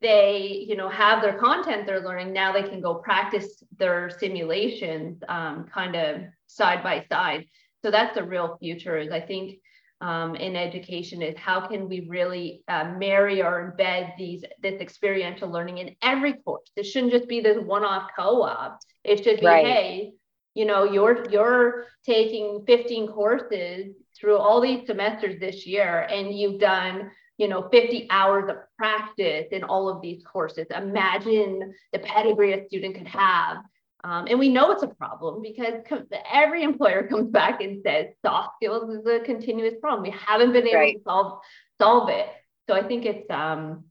they 0.00 0.64
you 0.68 0.76
know 0.76 0.88
have 0.88 1.22
their 1.22 1.38
content 1.38 1.86
they're 1.86 2.04
learning 2.04 2.32
now 2.32 2.52
they 2.52 2.62
can 2.62 2.80
go 2.80 2.94
practice 2.96 3.62
their 3.78 4.10
simulations 4.10 5.22
um, 5.28 5.66
kind 5.72 5.96
of 5.96 6.22
side 6.46 6.82
by 6.82 7.04
side. 7.10 7.44
So 7.82 7.90
that's 7.90 8.14
the 8.14 8.24
real 8.24 8.56
future 8.58 8.98
is 8.98 9.10
i 9.10 9.20
think 9.20 9.58
um, 10.00 10.36
in 10.36 10.54
education 10.54 11.22
is 11.22 11.36
how 11.36 11.66
can 11.66 11.88
we 11.88 12.06
really 12.08 12.62
uh, 12.68 12.94
marry 12.96 13.42
or 13.42 13.74
embed 13.76 14.16
these 14.16 14.44
this 14.62 14.80
experiential 14.80 15.50
learning 15.50 15.78
in 15.78 15.96
every 16.02 16.34
course. 16.34 16.70
This 16.76 16.90
shouldn't 16.90 17.12
just 17.12 17.28
be 17.28 17.40
this 17.40 17.58
one-off 17.58 18.10
co-op. 18.16 18.78
It 19.02 19.24
should 19.24 19.40
be 19.40 19.46
right. 19.46 19.66
hey 19.66 20.12
you 20.54 20.64
know 20.64 20.84
you're 20.84 21.24
you're 21.30 21.86
taking 22.04 22.64
15 22.66 23.08
courses 23.08 23.94
through 24.18 24.36
all 24.36 24.60
these 24.60 24.86
semesters 24.86 25.38
this 25.38 25.66
year 25.66 26.06
and 26.10 26.36
you've 26.36 26.60
done 26.60 27.10
you 27.38 27.48
know 27.48 27.68
50 27.70 28.08
hours 28.10 28.50
of 28.50 28.56
practice 28.76 29.46
in 29.50 29.64
all 29.64 29.88
of 29.88 30.02
these 30.02 30.22
courses 30.24 30.66
imagine 30.74 31.72
the 31.92 31.98
pedigree 32.00 32.52
a 32.52 32.66
student 32.66 32.96
could 32.96 33.08
have 33.08 33.58
um, 34.04 34.26
and 34.28 34.38
we 34.38 34.48
know 34.48 34.70
it's 34.70 34.82
a 34.82 34.88
problem 34.88 35.42
because 35.42 35.82
every 36.30 36.62
employer 36.62 37.06
comes 37.10 37.30
back 37.30 37.60
and 37.62 37.82
says 37.84 38.06
soft 38.24 38.56
skills 38.56 38.90
is 38.90 39.06
a 39.06 39.20
continuous 39.20 39.74
problem 39.80 40.02
we 40.02 40.14
haven't 40.26 40.52
been 40.52 40.66
able 40.66 40.78
right. 40.78 40.96
to 40.96 41.02
solve 41.04 41.40
solve 41.80 42.08
it 42.10 42.26
so 42.68 42.74
i 42.74 42.82
think 42.82 43.06
it's 43.06 43.28
um 43.30 43.84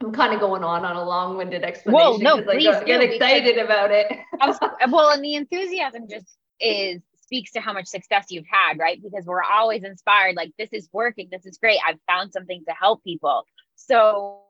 I'm 0.00 0.12
kind 0.12 0.32
of 0.32 0.38
going 0.38 0.62
on 0.62 0.84
on 0.84 0.94
a 0.94 1.04
long-winded 1.04 1.64
explanation. 1.64 1.92
Well, 1.92 2.18
no, 2.20 2.40
please 2.40 2.68
I 2.68 2.84
get 2.84 3.02
excited 3.02 3.58
about 3.58 3.90
it. 3.90 4.06
well, 4.92 5.10
and 5.10 5.24
the 5.24 5.34
enthusiasm 5.34 6.06
just 6.08 6.36
is 6.60 7.00
speaks 7.28 7.52
to 7.52 7.60
how 7.60 7.74
much 7.74 7.86
success 7.86 8.26
you've 8.30 8.46
had, 8.50 8.78
right? 8.78 8.98
Because 9.02 9.26
we're 9.26 9.42
always 9.42 9.84
inspired, 9.84 10.34
like, 10.34 10.52
this 10.58 10.70
is 10.72 10.88
working, 10.92 11.28
this 11.30 11.44
is 11.44 11.58
great. 11.58 11.78
I've 11.86 12.00
found 12.08 12.32
something 12.32 12.64
to 12.66 12.74
help 12.74 13.04
people. 13.04 13.44
So, 13.76 14.40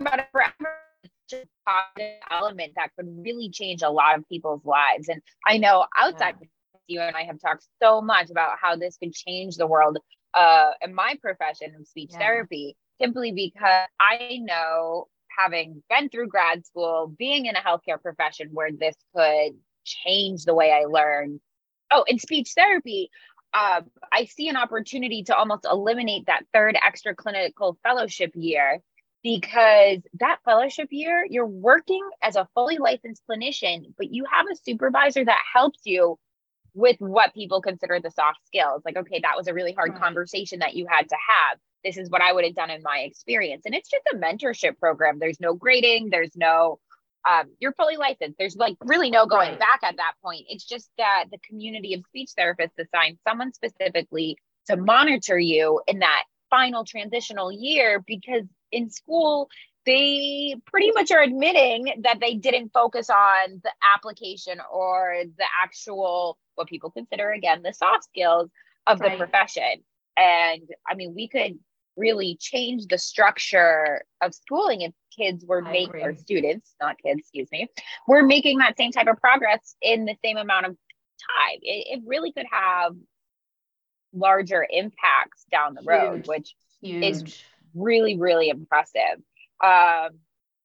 about 0.00 0.18
it 0.20 0.28
forever. 0.30 0.52
A 1.34 1.44
positive 1.66 2.20
element 2.30 2.72
that 2.76 2.90
could 2.96 3.06
really 3.22 3.50
change 3.50 3.82
a 3.82 3.90
lot 3.90 4.18
of 4.18 4.28
people's 4.28 4.64
lives. 4.64 5.08
And 5.08 5.20
I 5.46 5.58
know 5.58 5.86
outside 5.96 6.36
yeah. 6.40 6.48
you 6.86 7.00
and 7.00 7.14
I 7.14 7.24
have 7.24 7.40
talked 7.40 7.66
so 7.82 8.00
much 8.00 8.30
about 8.30 8.56
how 8.60 8.76
this 8.76 8.96
could 8.96 9.12
change 9.12 9.56
the 9.56 9.66
world 9.66 9.98
uh, 10.34 10.70
in 10.82 10.94
my 10.94 11.16
profession 11.20 11.74
of 11.78 11.86
speech 11.86 12.10
yeah. 12.12 12.18
therapy, 12.18 12.76
simply 13.00 13.32
because 13.32 13.88
I 14.00 14.38
know 14.40 15.08
having 15.38 15.82
been 15.88 16.08
through 16.08 16.28
grad 16.28 16.66
school, 16.66 17.14
being 17.18 17.46
in 17.46 17.56
a 17.56 17.60
healthcare 17.60 18.00
profession 18.00 18.48
where 18.52 18.70
this 18.72 18.96
could 19.14 19.52
change 19.88 20.44
the 20.44 20.54
way 20.54 20.72
I 20.72 20.84
learn. 20.84 21.40
Oh, 21.90 22.04
in 22.06 22.18
speech 22.18 22.52
therapy, 22.54 23.10
uh, 23.54 23.82
I 24.12 24.26
see 24.26 24.48
an 24.48 24.56
opportunity 24.56 25.22
to 25.24 25.36
almost 25.36 25.66
eliminate 25.70 26.26
that 26.26 26.44
third 26.52 26.76
extra 26.86 27.14
clinical 27.14 27.78
fellowship 27.82 28.32
year 28.34 28.80
because 29.22 29.98
that 30.20 30.38
fellowship 30.44 30.88
year, 30.90 31.26
you're 31.28 31.46
working 31.46 32.06
as 32.22 32.36
a 32.36 32.48
fully 32.54 32.78
licensed 32.78 33.22
clinician, 33.28 33.92
but 33.96 34.12
you 34.12 34.24
have 34.30 34.46
a 34.50 34.56
supervisor 34.56 35.24
that 35.24 35.40
helps 35.54 35.80
you 35.84 36.18
with 36.74 36.96
what 37.00 37.34
people 37.34 37.60
consider 37.60 37.98
the 38.00 38.10
soft 38.10 38.38
skills. 38.46 38.82
Like, 38.84 38.96
okay, 38.96 39.20
that 39.22 39.36
was 39.36 39.48
a 39.48 39.54
really 39.54 39.72
hard 39.72 39.92
right. 39.92 40.00
conversation 40.00 40.60
that 40.60 40.74
you 40.74 40.86
had 40.88 41.08
to 41.08 41.16
have. 41.16 41.58
This 41.84 41.96
is 41.96 42.10
what 42.10 42.22
I 42.22 42.32
would 42.32 42.44
have 42.44 42.54
done 42.54 42.70
in 42.70 42.82
my 42.82 42.98
experience. 42.98 43.62
And 43.66 43.74
it's 43.74 43.90
just 43.90 44.04
a 44.12 44.16
mentorship 44.16 44.78
program. 44.78 45.18
There's 45.18 45.40
no 45.40 45.54
grading, 45.54 46.10
there's 46.10 46.36
no 46.36 46.78
um, 47.28 47.50
you're 47.58 47.72
fully 47.72 47.96
licensed. 47.96 48.38
There's 48.38 48.56
like 48.56 48.76
really 48.80 49.10
no 49.10 49.26
going 49.26 49.50
right. 49.50 49.58
back 49.58 49.80
at 49.82 49.96
that 49.96 50.12
point. 50.24 50.46
It's 50.48 50.64
just 50.64 50.88
that 50.98 51.24
the 51.30 51.38
community 51.46 51.94
of 51.94 52.02
speech 52.06 52.30
therapists 52.38 52.78
assigns 52.78 53.18
someone 53.26 53.52
specifically 53.52 54.36
to 54.68 54.76
monitor 54.76 55.38
you 55.38 55.80
in 55.86 55.98
that 55.98 56.24
final 56.50 56.84
transitional 56.84 57.52
year 57.52 58.02
because 58.06 58.44
in 58.72 58.90
school, 58.90 59.48
they 59.84 60.54
pretty 60.66 60.90
much 60.92 61.10
are 61.10 61.22
admitting 61.22 62.02
that 62.02 62.18
they 62.20 62.34
didn't 62.34 62.72
focus 62.72 63.10
on 63.10 63.60
the 63.62 63.70
application 63.94 64.58
or 64.70 65.22
the 65.36 65.44
actual, 65.62 66.38
what 66.54 66.68
people 66.68 66.90
consider 66.90 67.30
again, 67.32 67.62
the 67.62 67.72
soft 67.72 68.04
skills 68.04 68.50
of 68.86 69.00
right. 69.00 69.12
the 69.12 69.16
profession. 69.16 69.82
And 70.16 70.62
I 70.86 70.94
mean, 70.94 71.14
we 71.14 71.28
could 71.28 71.58
really 71.98 72.36
change 72.40 72.86
the 72.86 72.98
structure 72.98 74.02
of 74.22 74.34
schooling 74.34 74.82
if 74.82 74.92
kids 75.16 75.44
were 75.44 75.60
making 75.60 76.00
or 76.02 76.14
students 76.14 76.74
not 76.80 76.96
kids 77.04 77.18
excuse 77.20 77.48
me 77.50 77.66
were 78.06 78.22
making 78.22 78.58
that 78.58 78.76
same 78.76 78.92
type 78.92 79.08
of 79.08 79.16
progress 79.18 79.74
in 79.82 80.04
the 80.04 80.14
same 80.24 80.36
amount 80.36 80.66
of 80.66 80.76
time. 81.18 81.58
It, 81.62 81.98
it 81.98 82.02
really 82.06 82.32
could 82.32 82.46
have 82.50 82.94
larger 84.12 84.66
impacts 84.70 85.44
down 85.50 85.74
the 85.74 85.82
road 85.84 86.16
Huge. 86.16 86.28
which 86.28 86.54
Huge. 86.80 87.04
is 87.04 87.42
really 87.74 88.16
really 88.16 88.48
impressive. 88.48 89.18
Um, 89.62 90.10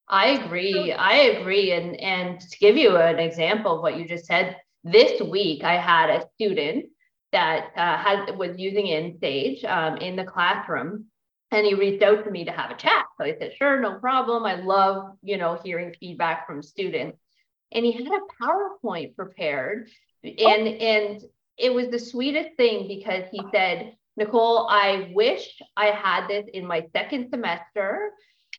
i 0.08 0.40
agree. 0.44 0.94
i 0.94 1.16
agree. 1.16 1.72
And 1.72 1.96
and 2.00 2.40
to 2.40 2.58
give 2.60 2.78
you 2.78 2.98
an 2.98 3.20
example 3.20 3.76
of 3.76 3.82
what 3.82 3.98
you 3.98 4.08
just 4.08 4.26
said 4.26 4.58
this 4.84 5.22
week 5.22 5.64
i 5.64 5.78
had 5.78 6.10
a 6.10 6.28
student 6.36 6.86
that 7.32 7.72
uh, 7.76 7.98
had 7.98 8.38
was 8.38 8.58
using 8.60 8.86
InStage 8.86 9.66
um, 9.66 9.98
in 9.98 10.16
the 10.16 10.24
classroom 10.24 11.06
and 11.54 11.66
he 11.66 11.74
reached 11.74 12.04
out 12.04 12.24
to 12.24 12.32
me 12.32 12.46
to 12.46 12.52
have 12.52 12.72
a 12.72 12.76
chat. 12.76 13.06
So 13.18 13.26
I 13.26 13.36
said, 13.38 13.54
sure, 13.58 13.80
no 13.80 14.00
problem. 14.00 14.44
I 14.44 14.56
love, 14.56 15.18
you 15.22 15.38
know, 15.38 15.60
hearing 15.64 15.96
feedback 16.00 16.48
from 16.48 16.62
students. 16.62 17.18
And 17.72 17.86
he 17.86 17.92
had 17.92 18.08
a 18.08 18.44
PowerPoint 18.44 19.16
prepared. 19.16 19.90
And 20.24 20.38
oh. 20.38 20.46
and 20.46 21.22
it 21.58 21.74
was 21.74 21.90
the 21.90 22.00
sweetest 22.00 22.58
thing 22.58 22.88
because 22.88 23.26
he 23.32 23.42
said, 23.54 23.96
Nicole, 24.18 24.68
I 24.70 25.12
wish 25.14 25.62
I 25.76 25.88
had 25.88 26.28
this 26.28 26.46
in 26.54 26.66
my 26.66 26.88
second 26.94 27.30
semester 27.30 28.12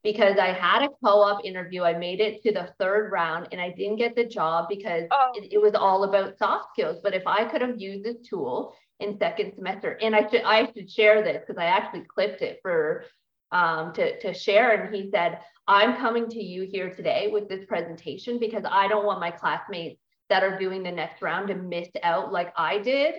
because 0.04 0.38
I 0.38 0.52
had 0.52 0.82
a 0.82 0.90
co-op 1.02 1.44
interview. 1.44 1.82
I 1.82 1.98
made 1.98 2.20
it 2.20 2.42
to 2.42 2.52
the 2.52 2.72
third 2.78 3.10
round 3.10 3.48
and 3.50 3.60
I 3.60 3.70
didn't 3.70 3.96
get 3.96 4.14
the 4.14 4.26
job 4.26 4.66
because 4.68 5.04
Oh. 5.10 5.32
it, 5.34 5.54
it 5.54 5.58
was 5.60 5.74
all 5.74 6.04
about 6.04 6.38
soft 6.38 6.68
skills. 6.74 7.00
But 7.02 7.14
if 7.14 7.26
I 7.26 7.44
could 7.44 7.62
have 7.62 7.80
used 7.80 8.04
this 8.04 8.20
tool 8.28 8.76
in 9.00 9.18
second 9.18 9.54
semester, 9.56 9.98
and 10.00 10.14
I 10.14 10.28
should 10.28 10.42
I 10.42 10.70
should 10.72 10.90
share 10.90 11.22
this 11.22 11.42
because 11.44 11.58
I 11.58 11.64
actually 11.64 12.02
clipped 12.02 12.42
it 12.42 12.60
for 12.62 13.04
um, 13.50 13.92
to, 13.94 14.20
to 14.20 14.34
share. 14.34 14.72
And 14.72 14.94
he 14.94 15.10
said, 15.10 15.40
I'm 15.66 15.96
coming 15.96 16.28
to 16.28 16.42
you 16.42 16.68
here 16.70 16.94
today 16.94 17.28
with 17.32 17.48
this 17.48 17.64
presentation 17.66 18.38
because 18.38 18.64
I 18.70 18.88
don't 18.88 19.06
want 19.06 19.20
my 19.20 19.30
classmates 19.30 20.00
that 20.28 20.42
are 20.42 20.58
doing 20.58 20.82
the 20.82 20.92
next 20.92 21.22
round 21.22 21.48
to 21.48 21.54
miss 21.54 21.88
out 22.02 22.32
like 22.32 22.52
I 22.56 22.78
did. 22.78 23.14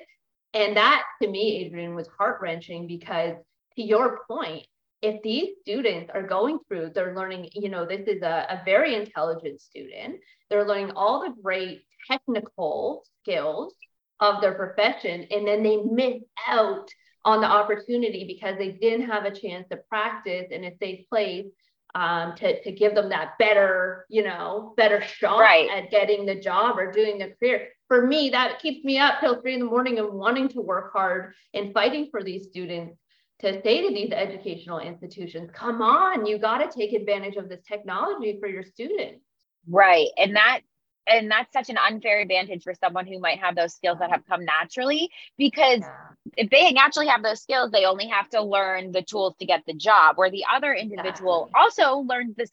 And 0.54 0.77
that 0.77 1.04
to 1.22 1.27
me, 1.27 1.65
Adrienne, 1.65 1.96
was 1.96 2.08
heart 2.08 2.39
wrenching 2.42 2.88
because 2.88 3.36
to 3.75 3.82
your 3.82 4.22
point, 4.30 4.68
if 5.05 5.21
these 5.21 5.50
students 5.62 6.09
are 6.13 6.24
going 6.24 6.59
through, 6.67 6.91
they're 6.93 7.15
learning, 7.15 7.50
you 7.53 7.69
know, 7.69 7.85
this 7.85 8.07
is 8.07 8.21
a, 8.24 8.45
a 8.50 8.62
very 8.65 8.95
intelligent 8.95 9.62
student, 9.62 10.15
they're 10.50 10.67
learning 10.67 10.91
all 10.95 11.21
the 11.21 11.41
great 11.41 11.83
technical 12.09 13.03
skills 13.21 13.74
of 14.19 14.41
their 14.41 14.53
profession, 14.53 15.27
and 15.31 15.47
then 15.47 15.62
they 15.63 15.77
miss 15.77 16.21
out 16.47 16.89
on 17.24 17.41
the 17.41 17.47
opportunity 17.47 18.25
because 18.25 18.57
they 18.57 18.71
didn't 18.71 19.07
have 19.07 19.25
a 19.25 19.35
chance 19.35 19.67
to 19.69 19.77
practice 19.89 20.47
in 20.51 20.63
a 20.63 20.77
safe 20.77 21.07
place 21.09 21.47
um, 21.95 22.35
to, 22.35 22.62
to 22.63 22.71
give 22.71 22.93
them 22.93 23.09
that 23.09 23.38
better, 23.39 24.05
you 24.09 24.24
know, 24.24 24.74
better 24.75 25.01
shot 25.01 25.39
Right. 25.39 25.69
at 25.69 25.91
getting 25.91 26.25
the 26.25 26.35
job 26.35 26.77
or 26.77 26.91
doing 26.91 27.17
the 27.17 27.33
career. 27.39 27.69
For 27.88 28.05
me, 28.05 28.31
that 28.31 28.59
keeps 28.59 28.83
me 28.83 28.97
up 28.97 29.19
till 29.19 29.41
three 29.41 29.53
in 29.53 29.59
the 29.59 29.65
morning 29.65 30.00
and 30.00 30.09
wanting 30.13 30.50
to 30.50 30.62
work 30.62 30.91
hard 30.93 31.33
and 31.53 31.74
fighting 31.74 32.09
for 32.12 32.24
these 32.24 32.47
students 32.47 32.97
to 33.39 33.62
say 33.62 33.88
to 33.88 33.94
these 33.94 34.12
educational 34.12 34.80
institutions, 34.80 35.50
come 35.54 35.82
on, 35.82 36.25
you 36.25 36.38
got 36.38 36.60
to 36.60 36.77
take 36.77 36.94
advantage 36.94 37.36
of 37.36 37.50
this 37.50 37.62
technology 37.68 38.38
for 38.39 38.48
your 38.48 38.63
students. 38.63 39.24
Right. 39.68 40.08
And 40.18 40.36
that 40.36 40.62
and 41.08 41.30
that's 41.30 41.54
such 41.54 41.70
an 41.70 41.77
unfair 41.77 42.20
advantage 42.20 42.63
for 42.63 42.74
someone 42.74 43.06
who 43.06 43.20
might 43.20 43.39
have 43.39 43.56
those 43.56 43.75
skills 43.75 44.00
that 44.00 44.10
have 44.10 44.25
come 44.27 44.44
naturally 44.44 45.10
because 45.38 45.82
if 46.36 46.50
they 46.50 46.72
naturally 46.72 47.08
have 47.08 47.22
those 47.22 47.42
skills, 47.42 47.70
they 47.72 47.86
only 47.86 48.08
have 48.08 48.27
to 48.30 48.42
learn 48.42 48.92
the 48.92 49.04
tools 49.04 49.36
to 49.39 49.46
get 49.46 49.62
the 49.68 49.74
job. 49.74 50.18
Where 50.18 50.32
the 50.32 50.46
other 50.51 50.74
individual 50.74 51.50
also 51.54 51.98
learned 51.98 52.36
this 52.38 52.50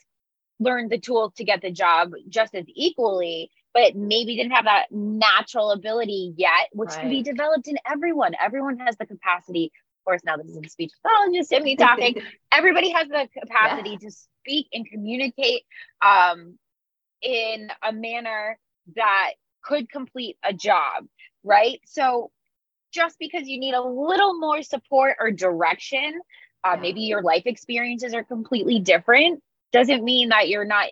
learned 0.61 0.91
the 0.91 0.99
tools 0.99 1.33
to 1.35 1.45
get 1.45 1.63
the 1.63 1.71
job 1.71 2.13
just 2.29 2.55
as 2.55 2.65
equally, 2.69 3.51
but 3.75 3.97
maybe 3.97 4.37
didn't 4.37 4.53
have 4.53 4.67
that 4.67 4.87
natural 4.91 5.71
ability 5.71 6.35
yet, 6.37 6.69
which 6.73 6.91
can 6.91 7.09
be 7.09 7.23
developed 7.23 7.69
in 7.69 7.79
everyone. 7.91 8.33
Everyone 8.41 8.79
has 8.79 8.97
the 8.97 9.07
capacity. 9.07 9.73
Of 10.03 10.05
course, 10.05 10.23
now 10.25 10.37
this 10.37 10.47
is 10.47 10.57
a 10.57 10.69
speech 10.69 10.91
pathologist 11.01 11.53
and 11.53 11.63
me 11.63 11.77
talking. 11.77 12.17
Everybody 12.53 12.91
has 12.91 13.07
the 13.07 13.29
capacity 13.41 13.97
to 13.99 14.11
speak 14.11 14.67
and 14.73 14.85
communicate 14.85 15.63
um, 16.05 16.59
in 17.23 17.69
a 17.85 17.93
manner 17.93 18.59
that 18.97 19.35
could 19.63 19.89
complete 19.89 20.37
a 20.43 20.53
job, 20.53 21.07
right? 21.45 21.81
So 21.87 22.33
just 22.93 23.17
because 23.21 23.47
you 23.47 23.61
need 23.61 23.75
a 23.75 23.81
little 23.81 24.41
more 24.41 24.63
support 24.63 25.19
or 25.21 25.31
direction, 25.31 26.21
uh, 26.65 26.73
Yeah. 26.75 26.81
maybe 26.81 27.03
your 27.03 27.23
life 27.23 27.45
experiences 27.47 28.13
are 28.13 28.25
completely 28.25 28.81
different, 28.81 29.41
doesn't 29.73 30.03
mean 30.03 30.31
that 30.31 30.49
you're 30.49 30.65
not 30.65 30.89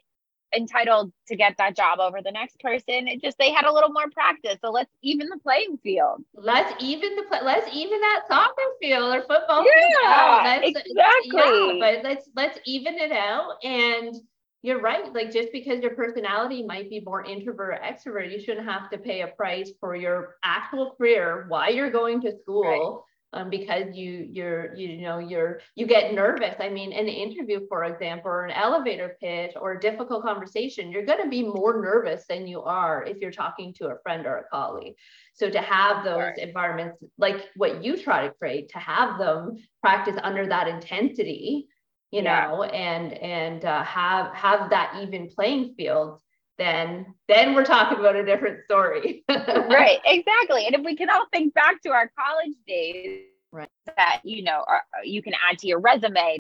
entitled 0.57 1.13
to 1.29 1.37
get 1.37 1.55
that 1.59 1.77
job 1.77 2.01
over 2.01 2.19
the 2.23 2.31
next 2.33 2.59
person. 2.61 3.09
It 3.09 3.23
just 3.23 3.39
they 3.39 3.53
had 3.53 3.65
a 3.65 3.73
little 3.73 3.91
more 3.91 4.09
practice. 4.11 4.57
So 4.63 4.71
let's 4.71 4.91
even 5.03 5.29
the 5.29 5.39
playing 5.39 5.79
field. 5.83 6.23
let's 6.35 6.73
even 6.83 7.17
the 7.17 7.23
pla- 7.23 7.43
let's 7.45 7.69
even 7.75 8.01
that 8.01 8.23
soccer 8.29 8.63
field 8.81 9.15
or 9.15 9.21
football 9.23 9.65
Yeah, 9.65 9.73
oh, 9.75 9.89
field 9.91 10.07
out. 10.07 10.45
Let's- 10.45 10.83
exactly. 10.87 11.81
yeah, 11.81 11.93
but 12.01 12.05
let's 12.05 12.29
let's 12.37 12.59
even 12.67 12.95
it 12.99 13.13
out 13.13 13.55
and 13.65 14.15
you're 14.63 14.81
right 14.81 15.13
like 15.15 15.33
just 15.33 15.53
because 15.53 15.81
your 15.81 15.95
personality 15.95 16.63
might 16.67 16.91
be 16.91 17.01
more 17.01 17.25
introvert 17.25 17.75
or 17.75 17.81
extrovert 17.83 18.31
you 18.31 18.39
shouldn't 18.39 18.67
have 18.67 18.91
to 18.91 18.99
pay 18.99 19.23
a 19.23 19.29
price 19.29 19.71
for 19.81 19.97
your 19.97 20.37
actual 20.45 20.95
career 20.97 21.47
while 21.49 21.73
you're 21.73 21.91
going 21.91 22.21
to 22.21 22.31
school 22.43 23.07
um, 23.33 23.51
because 23.51 23.95
you 23.95 24.27
you're 24.31 24.75
you 24.75 25.01
know 25.03 25.19
you're 25.19 25.61
you 25.75 25.87
get 25.87 26.15
nervous 26.15 26.55
i 26.61 26.69
mean 26.69 26.93
in 26.93 27.01
an 27.01 27.09
interview 27.09 27.61
for 27.69 27.85
example 27.85 28.31
or 28.31 28.45
an 28.45 28.51
elevator 28.51 29.17
pitch 29.21 29.53
or 29.61 29.73
a 29.73 29.81
difficult 29.81 30.23
conversation 30.23 30.91
you're 30.91 31.05
going 31.05 31.23
to 31.23 31.29
be 31.29 31.43
more 31.43 31.81
nervous 31.81 32.25
than 32.29 32.47
you 32.47 32.63
are 32.63 33.05
if 33.07 33.19
you're 33.19 33.31
talking 33.31 33.73
to 33.75 33.87
a 33.89 33.99
friend 34.03 34.27
or 34.27 34.39
a 34.39 34.45
colleague 34.51 34.95
so 35.35 35.49
to 35.51 35.61
have 35.61 36.05
those 36.05 36.23
Right. 36.27 36.39
environments 36.39 36.97
like 37.19 37.49
what 37.57 37.83
you 37.85 37.97
try 37.97 38.27
to 38.27 38.35
create 38.35 38.69
to 38.71 38.79
have 38.79 39.19
them 39.19 39.57
practice 39.81 40.17
under 40.23 40.47
that 40.47 40.69
intensity 40.69 41.69
you 42.11 42.23
Yeah. 42.23 42.23
know 42.23 42.63
and 42.65 43.13
and 43.15 43.65
uh, 43.65 43.83
have 43.85 44.35
have 44.35 44.71
that 44.71 44.97
even 45.03 45.29
playing 45.29 45.75
field 45.77 46.21
then 46.61 47.07
then 47.27 47.55
we're 47.55 47.65
talking 47.65 47.99
about 47.99 48.15
a 48.15 48.25
different 48.25 48.63
story 48.65 49.25
right, 49.29 49.99
exactly. 50.05 50.67
And 50.67 50.75
if 50.75 50.83
we 50.85 50.95
can 50.95 51.09
all 51.09 51.27
think 51.33 51.55
back 51.55 51.81
to 51.83 51.91
our 51.91 52.13
college 52.19 52.55
days, 52.69 53.25
Right. 53.53 53.69
that 53.97 54.21
you 54.23 54.45
know 54.45 54.63
are, 54.69 54.83
you 55.03 55.23
can 55.23 55.33
add 55.51 55.59
to 55.59 55.67
your 55.67 55.81
resume. 55.81 56.39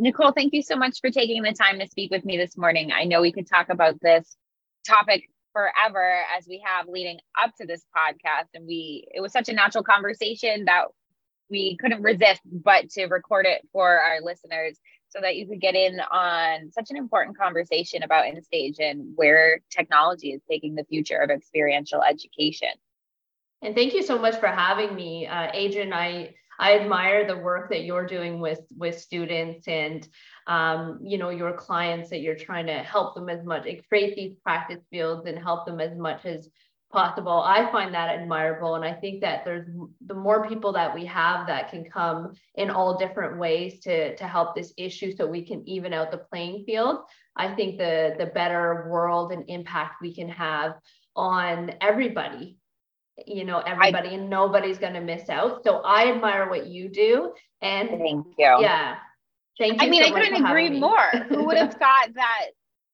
Nicole, 0.00 0.32
thank 0.32 0.52
you 0.52 0.62
so 0.62 0.74
much 0.74 0.98
for 1.00 1.10
taking 1.10 1.42
the 1.42 1.52
time 1.52 1.78
to 1.78 1.86
speak 1.86 2.10
with 2.10 2.24
me 2.24 2.36
this 2.36 2.56
morning. 2.56 2.90
I 2.90 3.04
know 3.04 3.20
we 3.20 3.30
could 3.30 3.46
talk 3.46 3.68
about 3.68 4.00
this 4.00 4.36
topic 4.84 5.28
forever 5.52 6.22
as 6.36 6.46
we 6.48 6.60
have 6.64 6.88
leading 6.88 7.20
up 7.40 7.54
to 7.60 7.66
this 7.66 7.84
podcast, 7.94 8.48
and 8.54 8.66
we 8.66 9.06
it 9.14 9.20
was 9.20 9.30
such 9.32 9.48
a 9.48 9.52
natural 9.52 9.84
conversation 9.84 10.64
that 10.64 10.86
we 11.50 11.76
couldn't 11.76 12.02
resist 12.02 12.40
but 12.46 12.88
to 12.90 13.04
record 13.06 13.46
it 13.46 13.60
for 13.72 14.00
our 14.00 14.22
listeners 14.22 14.78
so 15.12 15.20
that 15.20 15.36
you 15.36 15.46
could 15.46 15.60
get 15.60 15.74
in 15.74 16.00
on 16.00 16.70
such 16.72 16.90
an 16.90 16.96
important 16.96 17.36
conversation 17.36 18.02
about 18.02 18.24
InStage 18.24 18.76
and 18.80 19.12
where 19.14 19.60
technology 19.70 20.30
is 20.32 20.40
taking 20.50 20.74
the 20.74 20.84
future 20.84 21.18
of 21.18 21.30
experiential 21.30 22.02
education. 22.02 22.70
And 23.60 23.74
thank 23.74 23.94
you 23.94 24.02
so 24.02 24.18
much 24.18 24.36
for 24.36 24.48
having 24.48 24.94
me, 24.94 25.26
uh, 25.26 25.52
Adrienne. 25.54 25.92
I 25.92 26.34
I 26.58 26.78
admire 26.78 27.26
the 27.26 27.36
work 27.36 27.70
that 27.70 27.84
you're 27.84 28.06
doing 28.06 28.40
with 28.40 28.60
with 28.76 28.98
students 28.98 29.68
and 29.68 30.06
um, 30.46 30.98
you 31.02 31.18
know 31.18 31.30
your 31.30 31.52
clients 31.52 32.10
that 32.10 32.20
you're 32.20 32.36
trying 32.36 32.66
to 32.66 32.78
help 32.78 33.14
them 33.14 33.28
as 33.28 33.44
much, 33.44 33.66
create 33.88 34.16
these 34.16 34.34
practice 34.42 34.80
fields 34.90 35.26
and 35.26 35.38
help 35.38 35.66
them 35.66 35.80
as 35.80 35.96
much 35.96 36.24
as 36.24 36.48
possible. 36.92 37.42
I 37.44 37.70
find 37.72 37.94
that 37.94 38.10
admirable, 38.10 38.74
and 38.74 38.84
I 38.84 38.92
think 38.92 39.20
that 39.22 39.44
there's 39.44 39.66
the 40.06 40.14
more 40.14 40.46
people 40.48 40.72
that 40.74 40.94
we 40.94 41.04
have 41.06 41.46
that 41.46 41.70
can 41.70 41.84
come 41.84 42.34
in 42.54 42.70
all 42.70 42.98
different 42.98 43.38
ways 43.38 43.80
to 43.80 44.14
to 44.16 44.26
help 44.26 44.54
this 44.54 44.72
issue, 44.76 45.14
so 45.16 45.26
we 45.26 45.44
can 45.44 45.66
even 45.68 45.92
out 45.92 46.10
the 46.10 46.18
playing 46.18 46.64
field. 46.64 47.00
I 47.36 47.54
think 47.54 47.78
the 47.78 48.14
the 48.18 48.26
better 48.26 48.86
world 48.90 49.32
and 49.32 49.44
impact 49.48 50.02
we 50.02 50.14
can 50.14 50.28
have 50.28 50.74
on 51.16 51.72
everybody 51.80 52.56
you 53.26 53.44
know 53.44 53.58
everybody 53.58 54.14
and 54.14 54.30
nobody's 54.30 54.78
going 54.78 54.94
to 54.94 55.00
miss 55.00 55.28
out 55.28 55.62
so 55.62 55.82
i 55.84 56.10
admire 56.10 56.48
what 56.48 56.66
you 56.66 56.88
do 56.88 57.30
and 57.60 57.90
Thank 57.90 58.26
you. 58.38 58.56
yeah 58.60 58.96
thank 59.58 59.80
you 59.80 59.86
I 59.86 59.90
mean, 59.90 60.02
so 60.02 60.14
I 60.14 60.20
couldn't 60.20 60.44
agree 60.46 60.70
me. 60.70 60.80
more. 60.80 61.08
Who 61.28 61.44
would 61.46 61.58
have 61.58 61.74
thought 61.74 62.08
that 62.14 62.46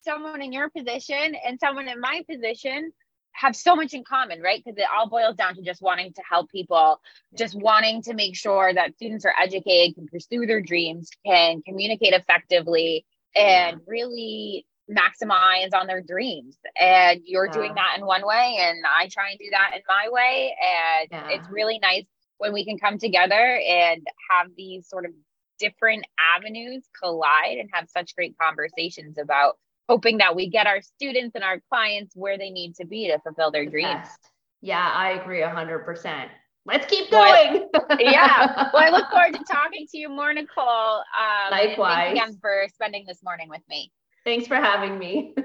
someone 0.02 0.42
in 0.42 0.52
your 0.52 0.70
position 0.70 1.34
and 1.46 1.58
someone 1.60 1.88
in 1.88 2.00
my 2.00 2.22
position 2.28 2.92
have 3.38 3.54
so 3.54 3.76
much 3.76 3.94
in 3.94 4.02
common, 4.04 4.42
right? 4.42 4.62
Because 4.64 4.78
it 4.78 4.84
all 4.94 5.08
boils 5.08 5.36
down 5.36 5.54
to 5.54 5.62
just 5.62 5.80
wanting 5.80 6.12
to 6.12 6.22
help 6.28 6.50
people, 6.50 7.00
just 7.36 7.54
wanting 7.54 8.02
to 8.02 8.14
make 8.14 8.34
sure 8.36 8.74
that 8.74 8.94
students 8.96 9.24
are 9.24 9.34
educated, 9.40 9.94
can 9.94 10.08
pursue 10.08 10.44
their 10.46 10.60
dreams, 10.60 11.08
can 11.24 11.62
communicate 11.62 12.14
effectively, 12.14 13.06
and 13.36 13.80
really 13.86 14.66
maximize 14.90 15.72
on 15.72 15.86
their 15.86 16.00
dreams. 16.00 16.56
And 16.80 17.20
you're 17.24 17.48
doing 17.48 17.74
that 17.74 17.96
in 17.98 18.04
one 18.04 18.26
way, 18.26 18.56
and 18.60 18.78
I 18.86 19.08
try 19.08 19.30
and 19.30 19.38
do 19.38 19.50
that 19.52 19.70
in 19.76 19.82
my 19.88 20.08
way. 20.10 20.56
And 20.60 21.08
Yeah. 21.10 21.24
it's 21.28 21.48
really 21.48 21.78
nice 21.78 22.06
when 22.38 22.52
we 22.52 22.64
can 22.64 22.78
come 22.78 22.98
together 22.98 23.60
and 23.68 24.06
have 24.30 24.48
these 24.56 24.88
sort 24.88 25.04
of 25.04 25.12
different 25.58 26.04
avenues 26.36 26.84
collide 27.00 27.58
and 27.58 27.68
have 27.72 27.88
such 27.88 28.14
great 28.16 28.36
conversations 28.38 29.18
about 29.18 29.58
hoping 29.88 30.18
that 30.18 30.34
we 30.36 30.48
get 30.48 30.66
our 30.66 30.80
students 30.82 31.34
and 31.34 31.42
our 31.44 31.60
clients 31.68 32.14
where 32.14 32.36
they 32.38 32.50
need 32.50 32.74
to 32.76 32.86
be 32.86 33.08
to 33.08 33.18
fulfill 33.20 33.50
their 33.50 33.66
dreams. 33.66 33.94
best. 33.94 34.28
yeah 34.60 34.92
i 34.94 35.10
agree 35.20 35.40
100% 35.40 36.28
let's 36.66 36.86
keep 36.86 37.10
Well, 37.10 37.68
going 37.68 37.68
yeah. 38.00 38.70
Well, 38.74 38.82
I 38.84 38.90
look 38.90 39.08
forward 39.10 39.32
to 39.34 39.44
talking 39.50 39.86
to 39.90 39.98
you 39.98 40.08
more, 40.10 40.32
Nicole. 40.34 40.64
Um, 40.98 41.52
and 41.52 41.68
Likewise. 41.68 41.96
Thanks 42.14 42.20
again 42.20 42.38
for 42.42 42.66
spending 42.74 43.04
this 43.06 43.22
morning 43.22 43.48
with 43.48 43.62
me. 43.70 43.90
thanks 44.24 44.46
for 44.46 44.56
having 44.56 44.98
me 44.98 45.34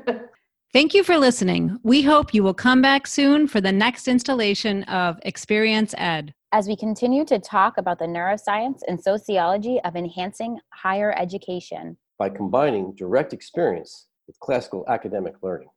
Thank 0.74 0.96
you 0.96 1.04
for 1.04 1.20
listening. 1.20 1.78
We 1.84 2.02
hope 2.02 2.34
you 2.34 2.42
will 2.42 2.56
come 2.56 2.82
back 2.82 3.06
soon 3.06 3.48
for 3.48 3.62
the 3.62 3.72
next 3.72 4.08
installation 4.08 4.82
of 4.86 5.20
Experience 5.22 5.94
Ed. 6.00 6.34
As 6.52 6.68
we 6.68 6.76
continue 6.76 7.24
to 7.26 7.38
talk 7.38 7.78
about 7.78 8.00
the 8.00 8.06
neuroscience 8.08 8.80
and 8.88 9.00
sociology 9.00 9.80
of 9.86 9.96
enhancing 9.96 10.58
higher 10.74 11.14
education. 11.16 11.96
by 12.18 12.28
combining 12.30 12.96
direct 12.96 13.34
experience 13.34 14.08
with 14.28 14.40
classical 14.40 14.86
academic 14.88 15.36
learning. 15.42 15.70